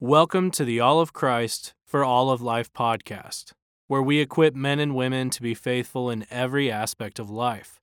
Welcome 0.00 0.50
to 0.50 0.64
the 0.64 0.80
All 0.80 0.98
of 0.98 1.12
Christ 1.12 1.72
for 1.86 2.02
All 2.02 2.28
of 2.28 2.42
Life 2.42 2.72
podcast, 2.72 3.52
where 3.86 4.02
we 4.02 4.18
equip 4.18 4.52
men 4.52 4.80
and 4.80 4.96
women 4.96 5.30
to 5.30 5.40
be 5.40 5.54
faithful 5.54 6.10
in 6.10 6.26
every 6.32 6.68
aspect 6.68 7.20
of 7.20 7.30
life. 7.30 7.80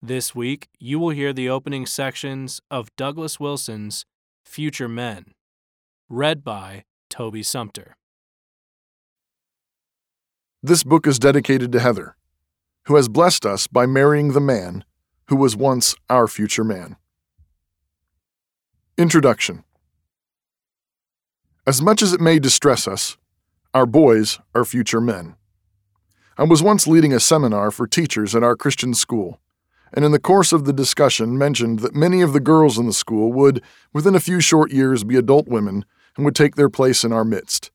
This 0.00 0.36
week, 0.36 0.68
you 0.78 1.00
will 1.00 1.10
hear 1.10 1.32
the 1.32 1.50
opening 1.50 1.84
sections 1.84 2.60
of 2.70 2.94
Douglas 2.94 3.40
Wilson's 3.40 4.06
Future 4.44 4.88
Men, 4.88 5.32
read 6.08 6.44
by 6.44 6.84
Toby 7.10 7.42
Sumpter. 7.42 7.96
This 10.62 10.84
book 10.84 11.08
is 11.08 11.18
dedicated 11.18 11.72
to 11.72 11.80
Heather, 11.80 12.16
who 12.84 12.94
has 12.94 13.08
blessed 13.08 13.44
us 13.44 13.66
by 13.66 13.84
marrying 13.84 14.32
the 14.32 14.40
man 14.40 14.84
who 15.26 15.34
was 15.34 15.56
once 15.56 15.96
our 16.08 16.28
future 16.28 16.64
man. 16.64 16.94
Introduction 18.96 19.64
As 21.68 21.82
much 21.82 22.00
as 22.00 22.12
it 22.12 22.20
may 22.20 22.38
distress 22.38 22.86
us, 22.86 23.16
our 23.74 23.86
boys 23.86 24.38
are 24.54 24.64
future 24.64 25.00
men. 25.00 25.34
I 26.38 26.44
was 26.44 26.62
once 26.62 26.86
leading 26.86 27.12
a 27.12 27.18
seminar 27.18 27.72
for 27.72 27.88
teachers 27.88 28.36
at 28.36 28.44
our 28.44 28.54
Christian 28.54 28.94
school, 28.94 29.40
and 29.92 30.04
in 30.04 30.12
the 30.12 30.20
course 30.20 30.52
of 30.52 30.64
the 30.64 30.72
discussion 30.72 31.36
mentioned 31.36 31.80
that 31.80 31.92
many 31.92 32.22
of 32.22 32.32
the 32.32 32.38
girls 32.38 32.78
in 32.78 32.86
the 32.86 32.92
school 32.92 33.32
would, 33.32 33.64
within 33.92 34.14
a 34.14 34.20
few 34.20 34.40
short 34.40 34.70
years, 34.70 35.02
be 35.02 35.16
adult 35.16 35.48
women 35.48 35.84
and 36.16 36.24
would 36.24 36.36
take 36.36 36.54
their 36.54 36.70
place 36.70 37.02
in 37.02 37.12
our 37.12 37.24
midst. 37.24 37.72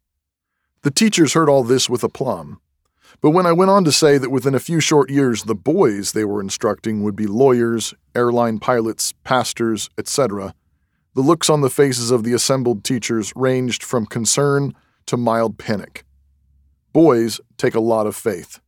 The 0.83 0.91
teachers 0.91 1.33
heard 1.33 1.49
all 1.49 1.65
this 1.65 1.89
with 1.89 2.01
aplomb. 2.01 2.61
But 3.19 3.31
when 3.31 3.45
I 3.45 3.51
went 3.51 3.71
on 3.71 3.83
to 3.83 3.91
say 3.91 4.17
that 4.17 4.31
within 4.31 4.55
a 4.55 4.59
few 4.59 4.79
short 4.79 5.09
years 5.09 5.43
the 5.43 5.53
boys 5.53 6.13
they 6.13 6.23
were 6.23 6.39
instructing 6.39 7.03
would 7.03 7.17
be 7.17 7.27
lawyers, 7.27 7.93
airline 8.15 8.59
pilots, 8.59 9.13
pastors, 9.25 9.89
etc., 9.97 10.55
the 11.13 11.21
looks 11.21 11.49
on 11.49 11.61
the 11.61 11.69
faces 11.69 12.11
of 12.11 12.23
the 12.23 12.33
assembled 12.33 12.83
teachers 12.83 13.33
ranged 13.35 13.83
from 13.83 14.05
concern 14.05 14.73
to 15.05 15.17
mild 15.17 15.57
panic. 15.57 16.05
Boys 16.93 17.41
take 17.57 17.75
a 17.75 17.79
lot 17.79 18.07
of 18.07 18.15
faith. 18.15 18.59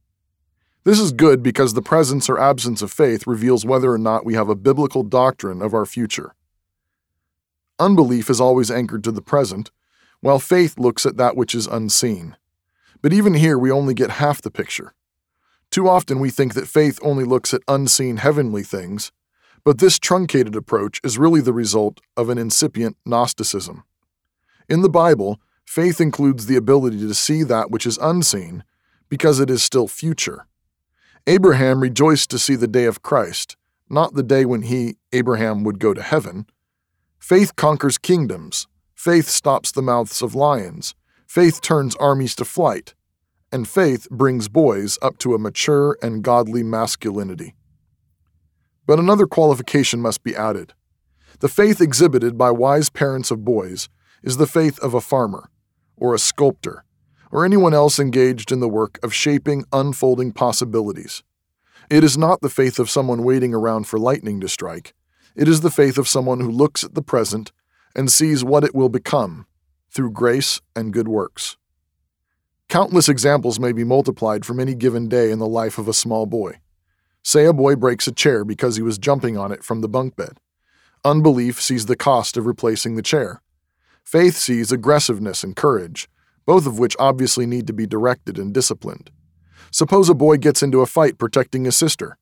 This 0.83 0.99
is 0.99 1.13
good 1.13 1.41
because 1.41 1.73
the 1.73 1.81
presence 1.81 2.29
or 2.29 2.39
absence 2.39 2.81
of 2.81 2.91
faith 2.91 3.25
reveals 3.25 3.65
whether 3.65 3.91
or 3.91 3.97
not 3.97 4.25
we 4.25 4.33
have 4.33 4.49
a 4.49 4.55
biblical 4.55 5.03
doctrine 5.03 5.61
of 5.61 5.73
our 5.73 5.85
future. 5.85 6.35
Unbelief 7.79 8.29
is 8.29 8.41
always 8.41 8.69
anchored 8.69 9.03
to 9.05 9.11
the 9.11 9.21
present, 9.21 9.71
while 10.19 10.39
faith 10.39 10.77
looks 10.77 11.05
at 11.05 11.17
that 11.17 11.37
which 11.37 11.55
is 11.55 11.67
unseen. 11.67 12.35
But 13.01 13.13
even 13.13 13.33
here, 13.33 13.57
we 13.57 13.71
only 13.71 13.93
get 13.93 14.11
half 14.11 14.41
the 14.41 14.51
picture. 14.51 14.93
Too 15.71 15.87
often, 15.87 16.19
we 16.19 16.29
think 16.29 16.53
that 16.53 16.67
faith 16.67 16.99
only 17.01 17.23
looks 17.23 17.53
at 17.53 17.61
unseen 17.67 18.17
heavenly 18.17 18.63
things, 18.63 19.11
but 19.63 19.79
this 19.79 19.99
truncated 19.99 20.55
approach 20.55 20.99
is 21.03 21.17
really 21.17 21.41
the 21.41 21.53
result 21.53 22.01
of 22.17 22.29
an 22.29 22.37
incipient 22.37 22.97
Gnosticism. 23.05 23.83
In 24.69 24.81
the 24.81 24.89
Bible, 24.89 25.39
faith 25.65 26.01
includes 26.01 26.45
the 26.45 26.55
ability 26.55 26.99
to 26.99 27.13
see 27.13 27.43
that 27.43 27.71
which 27.71 27.85
is 27.85 27.97
unseen 27.97 28.63
because 29.09 29.39
it 29.39 29.49
is 29.49 29.63
still 29.63 29.87
future. 29.87 30.47
Abraham 31.27 31.79
rejoiced 31.79 32.29
to 32.31 32.39
see 32.39 32.55
the 32.55 32.67
day 32.67 32.85
of 32.85 33.01
Christ, 33.01 33.55
not 33.89 34.13
the 34.13 34.23
day 34.23 34.43
when 34.43 34.63
he, 34.63 34.97
Abraham, 35.13 35.63
would 35.63 35.79
go 35.79 35.93
to 35.93 36.01
heaven. 36.01 36.47
Faith 37.19 37.55
conquers 37.55 37.97
kingdoms. 37.97 38.67
Faith 38.95 39.27
stops 39.27 39.71
the 39.71 39.81
mouths 39.81 40.21
of 40.21 40.35
lions. 40.35 40.95
Faith 41.27 41.61
turns 41.61 41.95
armies 41.95 42.35
to 42.35 42.45
flight. 42.45 42.93
And 43.51 43.67
faith 43.67 44.09
brings 44.09 44.49
boys 44.49 44.97
up 45.01 45.17
to 45.19 45.33
a 45.33 45.39
mature 45.39 45.97
and 46.01 46.23
godly 46.23 46.63
masculinity. 46.63 47.55
But 48.85 48.99
another 48.99 49.27
qualification 49.27 50.01
must 50.01 50.23
be 50.23 50.35
added. 50.35 50.73
The 51.39 51.49
faith 51.49 51.81
exhibited 51.81 52.37
by 52.37 52.51
wise 52.51 52.89
parents 52.89 53.31
of 53.31 53.45
boys 53.45 53.89
is 54.21 54.37
the 54.37 54.47
faith 54.47 54.79
of 54.79 54.93
a 54.93 55.01
farmer, 55.01 55.49
or 55.97 56.13
a 56.13 56.19
sculptor, 56.19 56.85
or 57.31 57.45
anyone 57.45 57.73
else 57.73 57.99
engaged 57.99 58.51
in 58.51 58.59
the 58.59 58.69
work 58.69 58.99
of 59.03 59.13
shaping 59.13 59.65
unfolding 59.71 60.31
possibilities. 60.31 61.23
It 61.89 62.03
is 62.03 62.17
not 62.17 62.41
the 62.41 62.49
faith 62.49 62.79
of 62.79 62.89
someone 62.89 63.23
waiting 63.23 63.53
around 63.53 63.87
for 63.87 63.99
lightning 63.99 64.39
to 64.41 64.47
strike. 64.47 64.93
It 65.35 65.47
is 65.47 65.61
the 65.61 65.71
faith 65.71 65.97
of 65.97 66.07
someone 66.07 66.39
who 66.39 66.51
looks 66.51 66.83
at 66.83 66.93
the 66.93 67.01
present 67.01 67.51
and 67.95 68.11
sees 68.11 68.43
what 68.43 68.63
it 68.63 68.75
will 68.75 68.89
become 68.89 69.47
through 69.89 70.11
grace 70.11 70.61
and 70.75 70.93
good 70.93 71.07
works. 71.07 71.57
Countless 72.69 73.09
examples 73.09 73.59
may 73.59 73.71
be 73.71 73.83
multiplied 73.83 74.45
from 74.45 74.59
any 74.59 74.73
given 74.73 75.07
day 75.07 75.29
in 75.29 75.39
the 75.39 75.47
life 75.47 75.77
of 75.77 75.87
a 75.87 75.93
small 75.93 76.25
boy. 76.25 76.59
Say 77.23 77.45
a 77.45 77.53
boy 77.53 77.75
breaks 77.75 78.07
a 78.07 78.11
chair 78.11 78.43
because 78.43 78.75
he 78.75 78.81
was 78.81 78.97
jumping 78.97 79.37
on 79.37 79.51
it 79.51 79.63
from 79.63 79.81
the 79.81 79.89
bunk 79.89 80.15
bed. 80.15 80.39
Unbelief 81.05 81.61
sees 81.61 81.85
the 81.85 81.95
cost 81.95 82.37
of 82.37 82.45
replacing 82.45 82.95
the 82.95 83.01
chair. 83.01 83.41
Faith 84.03 84.35
sees 84.35 84.71
aggressiveness 84.71 85.43
and 85.43 85.55
courage, 85.55 86.09
both 86.45 86.67
of 86.67 86.77
which 86.77 86.97
obviously 86.99 87.45
need 87.45 87.65
to 87.67 87.73
be 87.73 87.87
directed 87.87 88.37
and 88.37 88.53
disciplined. 88.53 89.09
Suppose 89.71 90.09
a 90.09 90.13
boy 90.13 90.37
gets 90.37 90.61
into 90.61 90.81
a 90.81 90.85
fight 90.85 91.17
protecting 91.17 91.63
his 91.63 91.75
sister. 91.75 92.17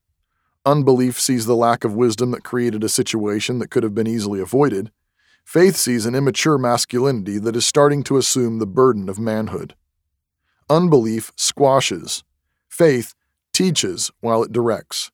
Unbelief 0.66 1.20
sees 1.20 1.48
the 1.48 1.56
lack 1.56 1.84
of 1.84 1.96
wisdom 1.96 2.30
that 2.32 2.44
created 2.44 2.84
a 2.84 2.90
situation 2.90 3.58
that 3.58 3.72
could 3.72 3.82
have 3.82 3.96
been 3.96 4.08
easily 4.08 4.40
avoided. 4.40 4.92
Faith 5.44 5.76
sees 5.76 6.06
an 6.06 6.14
immature 6.14 6.60
masculinity 6.60 7.40
that 7.40 7.56
is 7.56 7.66
starting 7.66 8.04
to 8.04 8.18
assume 8.18 8.60
the 8.60 8.68
burden 8.68 9.10
of 9.10 9.18
manhood. 9.18 9.74
Unbelief 10.70 11.32
squashes. 11.36 12.24
Faith 12.70 13.16
teaches 13.52 14.12
while 14.20 14.44
it 14.44 14.52
directs. 14.52 15.12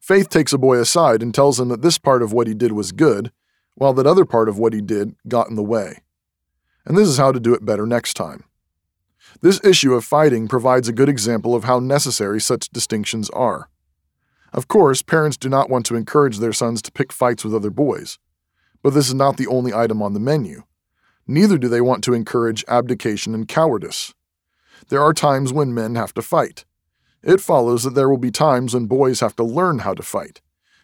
Faith 0.00 0.28
takes 0.28 0.52
a 0.52 0.58
boy 0.58 0.78
aside 0.78 1.22
and 1.22 1.34
tells 1.34 1.60
him 1.60 1.68
that 1.68 1.82
this 1.82 1.98
part 1.98 2.22
of 2.22 2.32
what 2.32 2.46
he 2.46 2.54
did 2.54 2.72
was 2.72 2.92
good, 2.92 3.30
while 3.74 3.92
that 3.92 4.06
other 4.06 4.24
part 4.24 4.48
of 4.48 4.58
what 4.58 4.72
he 4.72 4.80
did 4.80 5.14
got 5.28 5.48
in 5.48 5.54
the 5.54 5.62
way. 5.62 6.02
And 6.84 6.96
this 6.96 7.08
is 7.08 7.18
how 7.18 7.32
to 7.32 7.40
do 7.40 7.54
it 7.54 7.64
better 7.64 7.86
next 7.86 8.14
time. 8.14 8.44
This 9.40 9.64
issue 9.64 9.94
of 9.94 10.04
fighting 10.04 10.48
provides 10.48 10.88
a 10.88 10.92
good 10.92 11.08
example 11.08 11.54
of 11.54 11.64
how 11.64 11.78
necessary 11.78 12.40
such 12.40 12.68
distinctions 12.70 13.30
are. 13.30 13.68
Of 14.52 14.68
course, 14.68 15.00
parents 15.00 15.36
do 15.36 15.48
not 15.48 15.70
want 15.70 15.86
to 15.86 15.96
encourage 15.96 16.38
their 16.38 16.52
sons 16.52 16.82
to 16.82 16.92
pick 16.92 17.12
fights 17.12 17.44
with 17.44 17.54
other 17.54 17.70
boys, 17.70 18.18
but 18.82 18.90
this 18.90 19.08
is 19.08 19.14
not 19.14 19.36
the 19.36 19.46
only 19.46 19.72
item 19.72 20.02
on 20.02 20.12
the 20.12 20.20
menu. 20.20 20.64
Neither 21.26 21.56
do 21.56 21.68
they 21.68 21.80
want 21.80 22.04
to 22.04 22.14
encourage 22.14 22.64
abdication 22.68 23.34
and 23.34 23.48
cowardice. 23.48 24.12
There 24.88 25.02
are 25.02 25.14
times 25.14 25.52
when 25.52 25.72
men 25.72 25.94
have 25.94 26.12
to 26.14 26.22
fight, 26.22 26.64
it 27.22 27.40
follows 27.40 27.84
that 27.84 27.94
there 27.94 28.08
will 28.08 28.18
be 28.18 28.30
times 28.30 28.74
when 28.74 28.86
boys 28.86 29.20
have 29.20 29.36
to 29.36 29.44
learn 29.44 29.80
how 29.80 29.94
to 29.94 30.02
fight, 30.02 30.40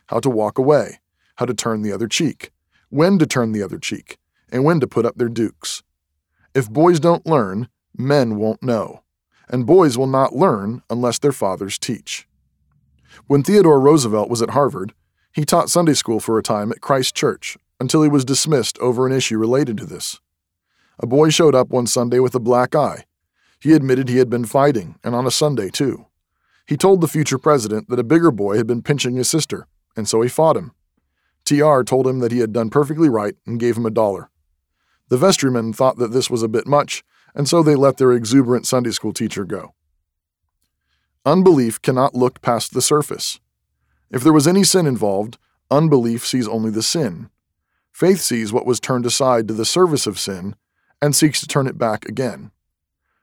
how 0.06 0.20
to 0.20 0.30
walk 0.30 0.58
away, 0.58 1.00
how 1.36 1.46
to 1.46 1.54
turn 1.54 1.82
the 1.82 1.92
other 1.92 2.08
cheek, 2.08 2.52
when 2.90 3.18
to 3.18 3.26
turn 3.26 3.52
the 3.52 3.62
other 3.62 3.78
cheek, 3.78 4.18
and 4.50 4.64
when 4.64 4.80
to 4.80 4.86
put 4.86 5.06
up 5.06 5.16
their 5.16 5.28
dukes. 5.28 5.82
If 6.54 6.70
boys 6.70 7.00
don't 7.00 7.26
learn, 7.26 7.68
men 7.96 8.36
won't 8.36 8.62
know, 8.62 9.02
and 9.48 9.66
boys 9.66 9.98
will 9.98 10.06
not 10.06 10.34
learn 10.34 10.82
unless 10.88 11.18
their 11.18 11.32
fathers 11.32 11.78
teach. 11.78 12.26
When 13.26 13.42
Theodore 13.42 13.80
Roosevelt 13.80 14.30
was 14.30 14.42
at 14.42 14.50
Harvard, 14.50 14.94
he 15.32 15.44
taught 15.44 15.70
Sunday 15.70 15.94
school 15.94 16.20
for 16.20 16.38
a 16.38 16.42
time 16.42 16.72
at 16.72 16.80
Christ 16.80 17.14
Church 17.14 17.56
until 17.78 18.02
he 18.02 18.08
was 18.08 18.24
dismissed 18.24 18.78
over 18.78 19.06
an 19.06 19.12
issue 19.12 19.38
related 19.38 19.76
to 19.78 19.86
this. 19.86 20.20
A 20.98 21.06
boy 21.06 21.30
showed 21.30 21.54
up 21.54 21.68
one 21.68 21.86
Sunday 21.86 22.18
with 22.18 22.34
a 22.34 22.40
black 22.40 22.74
eye. 22.74 23.04
He 23.60 23.72
admitted 23.72 24.08
he 24.08 24.18
had 24.18 24.30
been 24.30 24.44
fighting, 24.44 24.96
and 25.04 25.14
on 25.14 25.26
a 25.26 25.30
Sunday, 25.30 25.68
too. 25.68 26.06
He 26.68 26.76
told 26.76 27.00
the 27.00 27.08
future 27.08 27.38
president 27.38 27.88
that 27.88 27.98
a 27.98 28.04
bigger 28.04 28.30
boy 28.30 28.58
had 28.58 28.66
been 28.66 28.82
pinching 28.82 29.16
his 29.16 29.30
sister, 29.30 29.66
and 29.96 30.06
so 30.06 30.20
he 30.20 30.28
fought 30.28 30.58
him. 30.58 30.72
TR 31.46 31.80
told 31.80 32.06
him 32.06 32.18
that 32.18 32.30
he 32.30 32.40
had 32.40 32.52
done 32.52 32.68
perfectly 32.68 33.08
right 33.08 33.34
and 33.46 33.58
gave 33.58 33.78
him 33.78 33.86
a 33.86 33.90
dollar. 33.90 34.28
The 35.08 35.16
vestrymen 35.16 35.74
thought 35.74 35.96
that 35.96 36.12
this 36.12 36.28
was 36.28 36.42
a 36.42 36.48
bit 36.48 36.66
much, 36.66 37.02
and 37.34 37.48
so 37.48 37.62
they 37.62 37.74
let 37.74 37.96
their 37.96 38.12
exuberant 38.12 38.66
Sunday 38.66 38.90
school 38.90 39.14
teacher 39.14 39.46
go. 39.46 39.72
Unbelief 41.24 41.80
cannot 41.80 42.14
look 42.14 42.42
past 42.42 42.74
the 42.74 42.82
surface. 42.82 43.40
If 44.10 44.22
there 44.22 44.32
was 44.34 44.46
any 44.46 44.62
sin 44.62 44.86
involved, 44.86 45.38
unbelief 45.70 46.26
sees 46.26 46.46
only 46.46 46.70
the 46.70 46.82
sin. 46.82 47.30
Faith 47.92 48.20
sees 48.20 48.52
what 48.52 48.66
was 48.66 48.78
turned 48.78 49.06
aside 49.06 49.48
to 49.48 49.54
the 49.54 49.64
service 49.64 50.06
of 50.06 50.18
sin 50.18 50.54
and 51.00 51.16
seeks 51.16 51.40
to 51.40 51.46
turn 51.46 51.66
it 51.66 51.78
back 51.78 52.04
again. 52.04 52.50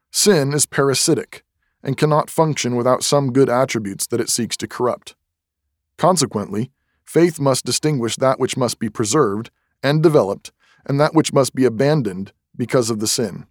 Sin 0.10 0.52
is 0.52 0.66
parasitic 0.66 1.45
and 1.86 1.96
cannot 1.96 2.32
function 2.32 2.76
without 2.76 3.04
some 3.04 3.32
good 3.32 3.48
attributes 3.48 4.08
that 4.08 4.20
it 4.20 4.30
seeks 4.30 4.58
to 4.58 4.68
corrupt. 4.68 5.16
Consequently, 5.98 6.72
faith 7.06 7.40
must 7.40 7.64
distinguish 7.64 8.16
that 8.18 8.40
which 8.40 8.58
must 8.58 8.80
be 8.80 8.90
preserved 8.90 9.52
and 9.84 10.02
developed 10.02 10.52
and 10.86 11.00
that 11.00 11.14
which 11.14 11.32
must 11.32 11.54
be 11.54 11.64
abandoned 11.64 12.34
because 12.58 12.90
of 12.90 13.00
the 13.00 13.08
sin. 13.08 13.46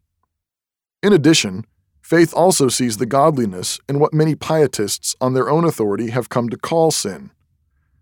In 1.02 1.12
addition, 1.12 1.64
faith 2.02 2.34
also 2.34 2.68
sees 2.68 2.96
the 2.96 3.06
godliness 3.06 3.78
in 3.88 3.98
what 3.98 4.12
many 4.12 4.34
pietists 4.34 5.14
on 5.20 5.34
their 5.34 5.48
own 5.48 5.64
authority 5.64 6.10
have 6.10 6.28
come 6.28 6.48
to 6.48 6.56
call 6.56 6.90
sin. 6.90 7.30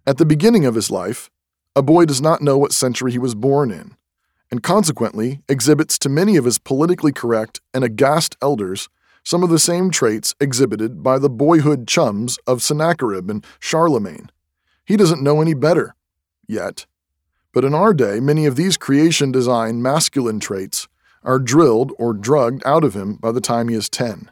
At 0.06 0.18
the 0.18 0.24
beginning 0.24 0.64
of 0.64 0.74
his 0.74 0.90
life, 0.90 1.30
a 1.76 1.82
boy 1.82 2.06
does 2.06 2.20
not 2.20 2.42
know 2.42 2.58
what 2.58 2.72
century 2.72 3.12
he 3.12 3.18
was 3.18 3.34
born 3.34 3.70
in, 3.70 3.96
and 4.50 4.62
consequently 4.62 5.42
exhibits 5.48 5.98
to 5.98 6.08
many 6.08 6.36
of 6.36 6.44
his 6.44 6.58
politically 6.58 7.12
correct 7.12 7.60
and 7.72 7.84
aghast 7.84 8.36
elders 8.42 8.88
some 9.24 9.42
of 9.42 9.50
the 9.50 9.58
same 9.58 9.90
traits 9.90 10.34
exhibited 10.40 11.02
by 11.02 11.18
the 11.18 11.30
boyhood 11.30 11.86
chums 11.86 12.38
of 12.46 12.62
Sennacherib 12.62 13.30
and 13.30 13.44
Charlemagne. 13.60 14.30
He 14.84 14.96
doesn't 14.96 15.22
know 15.22 15.40
any 15.40 15.54
better, 15.54 15.94
yet. 16.48 16.86
But 17.52 17.64
in 17.64 17.74
our 17.74 17.94
day, 17.94 18.18
many 18.18 18.46
of 18.46 18.56
these 18.56 18.76
creation 18.76 19.30
design 19.30 19.82
masculine 19.82 20.40
traits 20.40 20.88
are 21.22 21.38
drilled 21.38 21.92
or 21.98 22.14
drugged 22.14 22.62
out 22.66 22.82
of 22.84 22.94
him 22.94 23.16
by 23.16 23.30
the 23.30 23.40
time 23.40 23.68
he 23.68 23.74
is 23.74 23.88
10. 23.88 24.30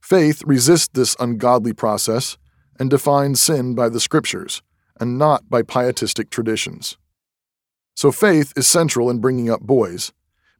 Faith 0.00 0.42
resists 0.44 0.88
this 0.88 1.14
ungodly 1.20 1.72
process 1.72 2.36
and 2.78 2.90
defines 2.90 3.40
sin 3.40 3.74
by 3.74 3.88
the 3.88 4.00
scriptures 4.00 4.62
and 4.98 5.18
not 5.18 5.48
by 5.48 5.62
pietistic 5.62 6.30
traditions. 6.30 6.96
So 7.94 8.10
faith 8.10 8.52
is 8.56 8.66
central 8.66 9.10
in 9.10 9.20
bringing 9.20 9.50
up 9.50 9.60
boys, 9.60 10.12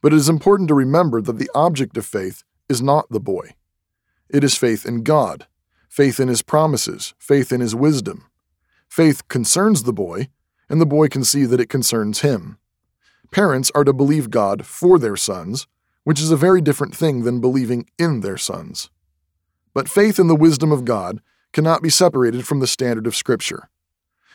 but 0.02 0.12
it 0.12 0.16
is 0.16 0.28
important 0.28 0.68
to 0.68 0.74
remember 0.74 1.20
that 1.22 1.38
the 1.38 1.50
object 1.54 1.96
of 1.96 2.06
faith 2.06 2.44
is 2.70 2.80
not 2.80 3.10
the 3.10 3.20
boy. 3.20 3.54
It 4.30 4.44
is 4.44 4.56
faith 4.56 4.86
in 4.86 5.02
God, 5.02 5.46
faith 5.88 6.20
in 6.20 6.28
his 6.28 6.40
promises, 6.40 7.14
faith 7.18 7.52
in 7.52 7.60
his 7.60 7.74
wisdom. 7.74 8.26
Faith 8.88 9.28
concerns 9.28 9.82
the 9.82 9.92
boy, 9.92 10.28
and 10.68 10.80
the 10.80 10.86
boy 10.86 11.08
can 11.08 11.24
see 11.24 11.44
that 11.44 11.60
it 11.60 11.68
concerns 11.68 12.20
him. 12.20 12.58
Parents 13.30 13.70
are 13.74 13.84
to 13.84 13.92
believe 13.92 14.30
God 14.30 14.64
for 14.64 14.98
their 14.98 15.16
sons, 15.16 15.66
which 16.04 16.20
is 16.20 16.30
a 16.30 16.36
very 16.36 16.60
different 16.60 16.94
thing 16.94 17.24
than 17.24 17.40
believing 17.40 17.88
in 17.98 18.20
their 18.20 18.38
sons. 18.38 18.88
But 19.74 19.88
faith 19.88 20.18
in 20.18 20.28
the 20.28 20.36
wisdom 20.36 20.72
of 20.72 20.84
God 20.84 21.20
cannot 21.52 21.82
be 21.82 21.90
separated 21.90 22.46
from 22.46 22.60
the 22.60 22.66
standard 22.66 23.06
of 23.06 23.16
Scripture. 23.16 23.68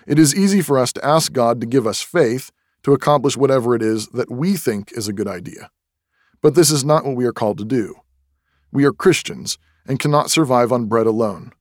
It 0.05 0.19
is 0.19 0.35
easy 0.35 0.61
for 0.61 0.77
us 0.77 0.93
to 0.93 1.05
ask 1.05 1.33
God 1.33 1.59
to 1.61 1.67
give 1.67 1.87
us 1.87 2.01
faith 2.01 2.51
to 2.83 2.93
accomplish 2.93 3.35
whatever 3.35 3.75
it 3.75 3.81
is 3.81 4.07
that 4.09 4.31
we 4.31 4.55
think 4.55 4.91
is 4.91 5.07
a 5.07 5.13
good 5.13 5.27
idea. 5.27 5.71
But 6.41 6.53
this 6.53 6.69
is 6.69 6.85
not 6.85 7.03
what 7.03 7.15
we 7.15 7.25
are 7.25 7.33
called 7.33 7.57
to 7.57 7.65
do. 7.65 7.95
We 8.75 8.83
are 8.83 8.91
Christians 8.91 9.57
and 9.87 9.99
cannot 9.99 10.29
survive 10.29 10.73
on 10.73 10.87
bread 10.87 11.07
alone. 11.07 11.53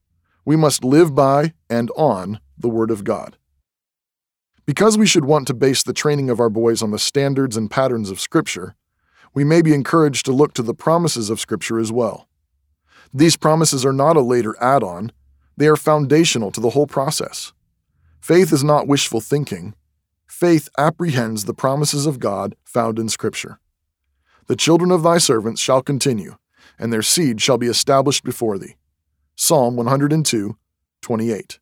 We 0.43 0.57
must 0.57 0.83
live 0.83 1.15
by 1.15 1.53
and 1.69 1.89
on 1.95 2.41
the 2.57 2.67
Word 2.67 2.91
of 2.91 3.05
God. 3.05 3.37
Because 4.65 4.97
we 4.97 5.07
should 5.07 5.23
want 5.23 5.47
to 5.47 5.53
base 5.53 5.81
the 5.81 5.93
training 5.93 6.29
of 6.29 6.41
our 6.41 6.49
boys 6.49 6.83
on 6.83 6.91
the 6.91 6.99
standards 6.99 7.55
and 7.55 7.71
patterns 7.71 8.09
of 8.09 8.19
Scripture, 8.19 8.75
we 9.33 9.45
may 9.45 9.61
be 9.61 9.73
encouraged 9.73 10.25
to 10.25 10.33
look 10.33 10.53
to 10.55 10.61
the 10.61 10.73
promises 10.73 11.29
of 11.29 11.39
Scripture 11.39 11.79
as 11.79 11.89
well. 11.89 12.27
These 13.13 13.37
promises 13.37 13.85
are 13.85 13.93
not 13.93 14.17
a 14.17 14.21
later 14.21 14.53
add 14.61 14.83
on, 14.83 15.13
they 15.55 15.67
are 15.67 15.77
foundational 15.77 16.51
to 16.51 16.59
the 16.59 16.71
whole 16.71 16.85
process. 16.85 17.53
Faith 18.19 18.51
is 18.51 18.61
not 18.61 18.89
wishful 18.89 19.21
thinking. 19.21 19.73
Faith 20.27 20.67
apprehends 20.77 21.45
the 21.45 21.53
promises 21.53 22.05
of 22.05 22.19
God 22.19 22.57
found 22.65 22.99
in 22.99 23.07
Scripture. 23.07 23.61
The 24.47 24.57
children 24.57 24.91
of 24.91 25.03
thy 25.03 25.17
servants 25.17 25.61
shall 25.61 25.81
continue, 25.81 26.35
and 26.77 26.91
their 26.91 27.01
seed 27.01 27.41
shall 27.41 27.57
be 27.57 27.67
established 27.67 28.23
before 28.23 28.57
thee. 28.57 28.75
Psalm 29.35 29.75
102, 29.75 30.57
28. 31.01 31.59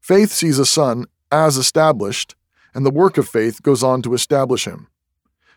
Faith 0.00 0.30
sees 0.30 0.58
a 0.58 0.66
son 0.66 1.06
as 1.32 1.56
established, 1.56 2.36
and 2.74 2.86
the 2.86 2.90
work 2.90 3.18
of 3.18 3.28
faith 3.28 3.62
goes 3.62 3.82
on 3.82 4.02
to 4.02 4.14
establish 4.14 4.66
him. 4.66 4.88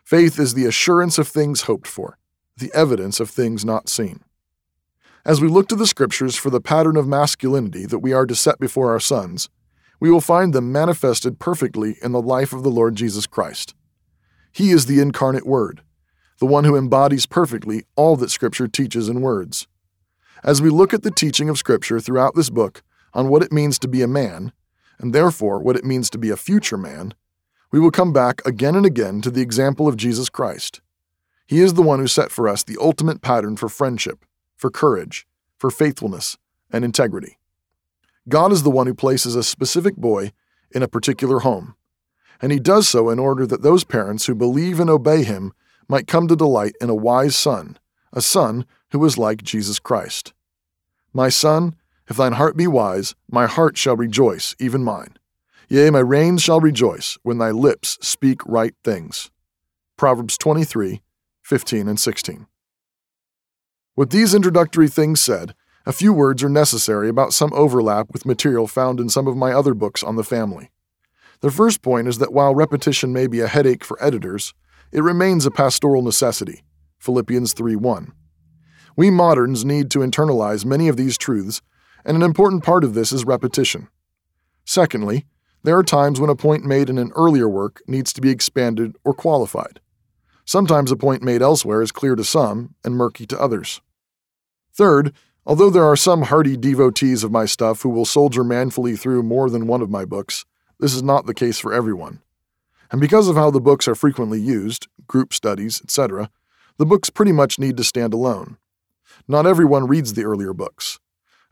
Faith 0.04 0.40
is 0.40 0.54
the 0.54 0.66
assurance 0.66 1.18
of 1.18 1.28
things 1.28 1.62
hoped 1.62 1.88
for, 1.88 2.18
the 2.58 2.72
evidence 2.74 3.20
of 3.20 3.30
things 3.30 3.64
not 3.64 3.90
seen. 3.90 4.24
As 5.26 5.40
we 5.40 5.48
look 5.48 5.68
to 5.68 5.76
the 5.76 5.86
Scriptures 5.86 6.36
for 6.36 6.50
the 6.50 6.62
pattern 6.62 6.98
of 6.98 7.08
masculinity 7.08 7.86
that 7.86 8.00
we 8.00 8.14
are 8.14 8.26
to 8.26 8.36
set 8.36 8.58
before 8.58 8.92
our 8.92 9.00
sons, 9.00 9.50
we 10.00 10.10
will 10.10 10.22
find 10.22 10.54
them 10.54 10.72
manifested 10.72 11.40
perfectly 11.40 11.98
in 12.02 12.12
the 12.12 12.22
life 12.22 12.54
of 12.54 12.64
the 12.64 12.72
Lord 12.72 12.96
Jesus 12.96 13.28
Christ. 13.28 13.76
He 14.52 14.72
is 14.72 14.86
the 14.86 15.00
incarnate 15.00 15.46
Word, 15.46 15.82
the 16.40 16.46
one 16.46 16.64
who 16.64 16.76
embodies 16.76 17.26
perfectly 17.26 17.84
all 17.96 18.16
that 18.16 18.32
Scripture 18.32 18.68
teaches 18.68 19.10
in 19.10 19.22
words. 19.22 19.68
As 20.44 20.62
we 20.62 20.70
look 20.70 20.94
at 20.94 21.04
the 21.04 21.12
teaching 21.12 21.50
of 21.50 21.58
Scripture 21.58 22.00
throughout 22.00 22.36
this 22.36 22.50
book 22.50 22.82
on 23.14 23.28
what 23.28 23.44
it 23.44 23.52
means 23.52 23.78
to 23.80 23.88
be 23.88 24.02
a 24.02 24.08
man, 24.08 24.54
and 24.98 25.14
therefore 25.14 25.60
what 25.60 25.76
it 25.76 25.84
means 25.84 26.10
to 26.10 26.18
be 26.18 26.30
a 26.30 26.38
future 26.38 26.78
man, 26.78 27.14
we 27.72 27.80
will 27.80 27.92
come 27.92 28.14
back 28.14 28.42
again 28.46 28.76
and 28.76 28.86
again 28.86 29.22
to 29.22 29.30
the 29.30 29.42
example 29.42 29.88
of 29.88 29.98
Jesus 29.98 30.30
Christ. 30.30 30.82
He 31.46 31.60
is 31.60 31.74
the 31.74 31.82
one 31.82 32.00
who 32.00 32.08
set 32.08 32.32
for 32.32 32.48
us 32.48 32.64
the 32.64 32.78
ultimate 32.80 33.22
pattern 33.22 33.58
for 33.58 33.70
friendship, 33.70 34.24
for 34.56 34.70
courage, 34.70 35.28
for 35.58 35.70
faithfulness, 35.70 36.38
and 36.72 36.86
integrity. 36.86 37.38
God 38.30 38.52
is 38.52 38.64
the 38.64 38.70
one 38.70 38.88
who 38.88 38.94
places 38.94 39.36
a 39.36 39.44
specific 39.44 39.98
boy 39.98 40.32
in 40.72 40.84
a 40.84 40.88
particular 40.88 41.40
home, 41.40 41.76
and 42.42 42.52
He 42.52 42.60
does 42.60 42.88
so 42.88 43.10
in 43.10 43.20
order 43.20 43.46
that 43.46 43.62
those 43.62 43.84
parents 43.84 44.28
who 44.28 44.36
believe 44.36 44.80
and 44.80 44.90
obey 44.90 45.24
Him 45.24 45.52
might 45.90 46.08
come 46.08 46.28
to 46.28 46.36
delight 46.36 46.76
in 46.80 46.90
a 46.90 46.96
wise 46.96 47.36
son, 47.36 47.78
a 48.14 48.22
son 48.22 48.66
who 48.92 49.04
is 49.04 49.18
like 49.18 49.44
Jesus 49.44 49.80
Christ. 49.80 50.34
My 51.12 51.28
son, 51.28 51.76
if 52.08 52.16
thine 52.16 52.34
heart 52.34 52.56
be 52.56 52.68
wise, 52.68 53.16
my 53.30 53.48
heart 53.48 53.78
shall 53.78 53.98
rejoice, 53.98 54.56
even 54.60 54.84
mine. 54.84 55.18
Yea, 55.68 55.90
my 55.90 56.00
reins 56.00 56.42
shall 56.42 56.60
rejoice 56.60 57.18
when 57.24 57.40
thy 57.40 57.52
lips 57.52 57.98
speak 58.02 58.46
right 58.46 58.74
things. 58.84 59.30
Proverbs 59.98 60.38
23, 60.38 61.02
15 61.44 61.88
and 61.88 62.00
16. 62.00 62.48
With 63.96 64.12
these 64.12 64.34
introductory 64.34 64.88
things 64.88 65.20
said, 65.20 65.54
a 65.86 65.92
few 65.92 66.14
words 66.14 66.44
are 66.44 66.50
necessary 66.50 67.10
about 67.10 67.34
some 67.34 67.52
overlap 67.54 68.12
with 68.12 68.26
material 68.26 68.68
found 68.68 69.00
in 69.00 69.10
some 69.10 69.28
of 69.28 69.36
my 69.36 69.52
other 69.52 69.74
books 69.74 70.04
on 70.04 70.16
the 70.16 70.24
family. 70.24 70.70
The 71.42 71.52
first 71.52 71.82
point 71.82 72.08
is 72.08 72.18
that 72.20 72.34
while 72.34 72.54
repetition 72.54 73.14
may 73.14 73.28
be 73.28 73.40
a 73.40 73.48
headache 73.48 73.84
for 73.84 74.02
editors, 74.04 74.54
it 74.92 75.02
remains 75.02 75.46
a 75.46 75.52
pastoral 75.52 76.02
necessity. 76.02 76.64
Philippians 77.00 77.54
3:1. 77.54 78.14
We 78.96 79.10
moderns 79.10 79.64
need 79.64 79.90
to 79.92 80.00
internalize 80.00 80.66
many 80.66 80.88
of 80.88 80.98
these 80.98 81.18
truths 81.18 81.62
and 82.06 82.18
an 82.18 82.24
important 82.24 82.64
part 82.64 82.84
of 82.84 82.94
this 82.94 83.12
is 83.12 83.26
repetition. 83.26 83.88
Secondly, 84.66 85.26
there 85.64 85.78
are 85.78 85.84
times 85.84 86.20
when 86.20 86.30
a 86.30 86.36
point 86.36 86.64
made 86.64 86.90
in 86.90 86.98
an 86.98 87.12
earlier 87.16 87.48
work 87.48 87.82
needs 87.88 88.14
to 88.14 88.22
be 88.22 88.30
expanded 88.30 88.96
or 89.04 89.14
qualified. 89.14 89.80
Sometimes 90.46 90.92
a 90.92 90.96
point 90.96 91.22
made 91.22 91.42
elsewhere 91.42 91.82
is 91.82 91.92
clear 91.92 92.16
to 92.16 92.24
some 92.24 92.76
and 92.84 92.96
murky 92.96 93.26
to 93.28 93.40
others. 93.40 93.82
Third, 94.74 95.14
although 95.46 95.70
there 95.70 95.86
are 95.86 95.96
some 95.96 96.24
hardy 96.24 96.56
devotees 96.56 97.24
of 97.24 97.32
my 97.32 97.46
stuff 97.46 97.82
who 97.82 97.90
will 97.90 98.06
soldier 98.06 98.44
manfully 98.44 98.96
through 98.96 99.24
more 99.24 99.50
than 99.50 99.68
one 99.68 99.82
of 99.82 99.90
my 99.90 100.06
books, 100.06 100.46
this 100.80 100.96
is 100.96 101.04
not 101.04 101.26
the 101.26 101.34
case 101.34 101.60
for 101.60 101.74
everyone. 101.74 102.22
And 102.92 103.00
because 103.00 103.28
of 103.28 103.36
how 103.36 103.52
the 103.52 103.62
books 103.62 103.88
are 103.88 103.96
frequently 103.96 104.40
used, 104.40 104.88
group 105.08 105.34
studies, 105.34 105.82
etc., 105.82 106.32
the 106.78 106.86
books 106.86 107.10
pretty 107.10 107.32
much 107.32 107.60
need 107.60 107.78
to 107.78 107.84
stand 107.84 108.14
alone. 108.14 108.58
Not 109.28 109.46
everyone 109.46 109.88
reads 109.88 110.14
the 110.14 110.24
earlier 110.24 110.54
books. 110.54 111.00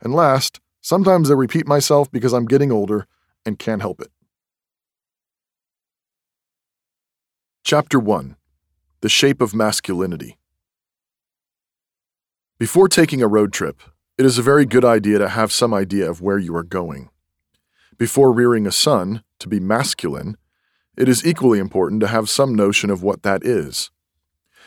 And 0.00 0.14
last, 0.14 0.60
sometimes 0.80 1.30
I 1.30 1.34
repeat 1.34 1.66
myself 1.66 2.10
because 2.10 2.32
I'm 2.32 2.46
getting 2.46 2.72
older 2.72 3.06
and 3.44 3.58
can't 3.58 3.82
help 3.82 4.00
it. 4.00 4.10
Chapter 7.62 7.98
1 7.98 8.36
The 9.00 9.08
Shape 9.08 9.40
of 9.40 9.54
Masculinity. 9.54 10.38
Before 12.58 12.88
taking 12.88 13.22
a 13.22 13.28
road 13.28 13.52
trip, 13.52 13.82
it 14.16 14.26
is 14.26 14.38
a 14.38 14.42
very 14.42 14.66
good 14.66 14.84
idea 14.84 15.18
to 15.18 15.28
have 15.28 15.52
some 15.52 15.72
idea 15.72 16.10
of 16.10 16.20
where 16.20 16.38
you 16.38 16.56
are 16.56 16.64
going. 16.64 17.10
Before 17.96 18.32
rearing 18.32 18.66
a 18.66 18.72
son, 18.72 19.22
to 19.38 19.48
be 19.48 19.60
masculine, 19.60 20.36
it 20.98 21.08
is 21.08 21.24
equally 21.24 21.60
important 21.60 22.00
to 22.00 22.08
have 22.08 22.28
some 22.28 22.56
notion 22.56 22.90
of 22.90 23.04
what 23.04 23.22
that 23.22 23.46
is. 23.46 23.90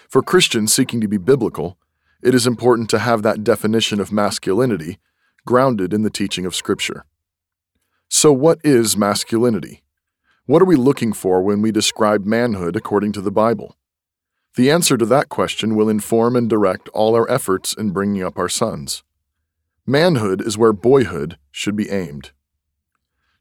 For 0.07 0.23
Christians 0.23 0.73
seeking 0.73 1.01
to 1.01 1.07
be 1.09 1.17
biblical, 1.17 1.77
it 2.23 2.33
is 2.33 2.47
important 2.47 2.89
to 2.91 2.99
have 2.99 3.21
that 3.21 3.43
definition 3.43 3.99
of 3.99 4.13
masculinity 4.13 4.97
grounded 5.45 5.93
in 5.93 6.03
the 6.03 6.09
teaching 6.09 6.45
of 6.45 6.55
Scripture. 6.55 7.05
So, 8.07 8.31
what 8.31 8.59
is 8.63 8.95
masculinity? 8.95 9.83
What 10.45 10.61
are 10.61 10.65
we 10.65 10.77
looking 10.77 11.11
for 11.11 11.41
when 11.41 11.61
we 11.61 11.71
describe 11.71 12.25
manhood 12.25 12.77
according 12.77 13.11
to 13.13 13.21
the 13.21 13.31
Bible? 13.31 13.75
The 14.55 14.71
answer 14.71 14.97
to 14.97 15.05
that 15.07 15.27
question 15.27 15.75
will 15.75 15.89
inform 15.89 16.37
and 16.37 16.49
direct 16.49 16.87
all 16.89 17.13
our 17.13 17.29
efforts 17.29 17.73
in 17.73 17.91
bringing 17.91 18.23
up 18.23 18.37
our 18.37 18.49
sons. 18.49 19.03
Manhood 19.85 20.41
is 20.41 20.57
where 20.57 20.73
boyhood 20.73 21.37
should 21.51 21.75
be 21.75 21.89
aimed. 21.89 22.31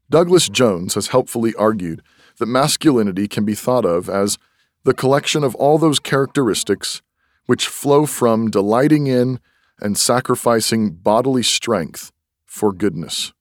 Douglas 0.08 0.48
Jones 0.48 0.94
has 0.94 1.08
helpfully 1.08 1.54
argued 1.54 2.02
that 2.40 2.46
masculinity 2.46 3.28
can 3.28 3.44
be 3.44 3.54
thought 3.54 3.84
of 3.84 4.08
as 4.08 4.36
the 4.82 4.94
collection 4.94 5.44
of 5.44 5.54
all 5.54 5.78
those 5.78 6.00
characteristics 6.00 7.00
which 7.46 7.68
flow 7.68 8.06
from 8.06 8.50
delighting 8.50 9.06
in 9.06 9.38
and 9.80 9.96
sacrificing 9.96 10.90
bodily 10.90 11.42
strength 11.42 12.12
for 12.46 12.72
goodness. 12.72 13.32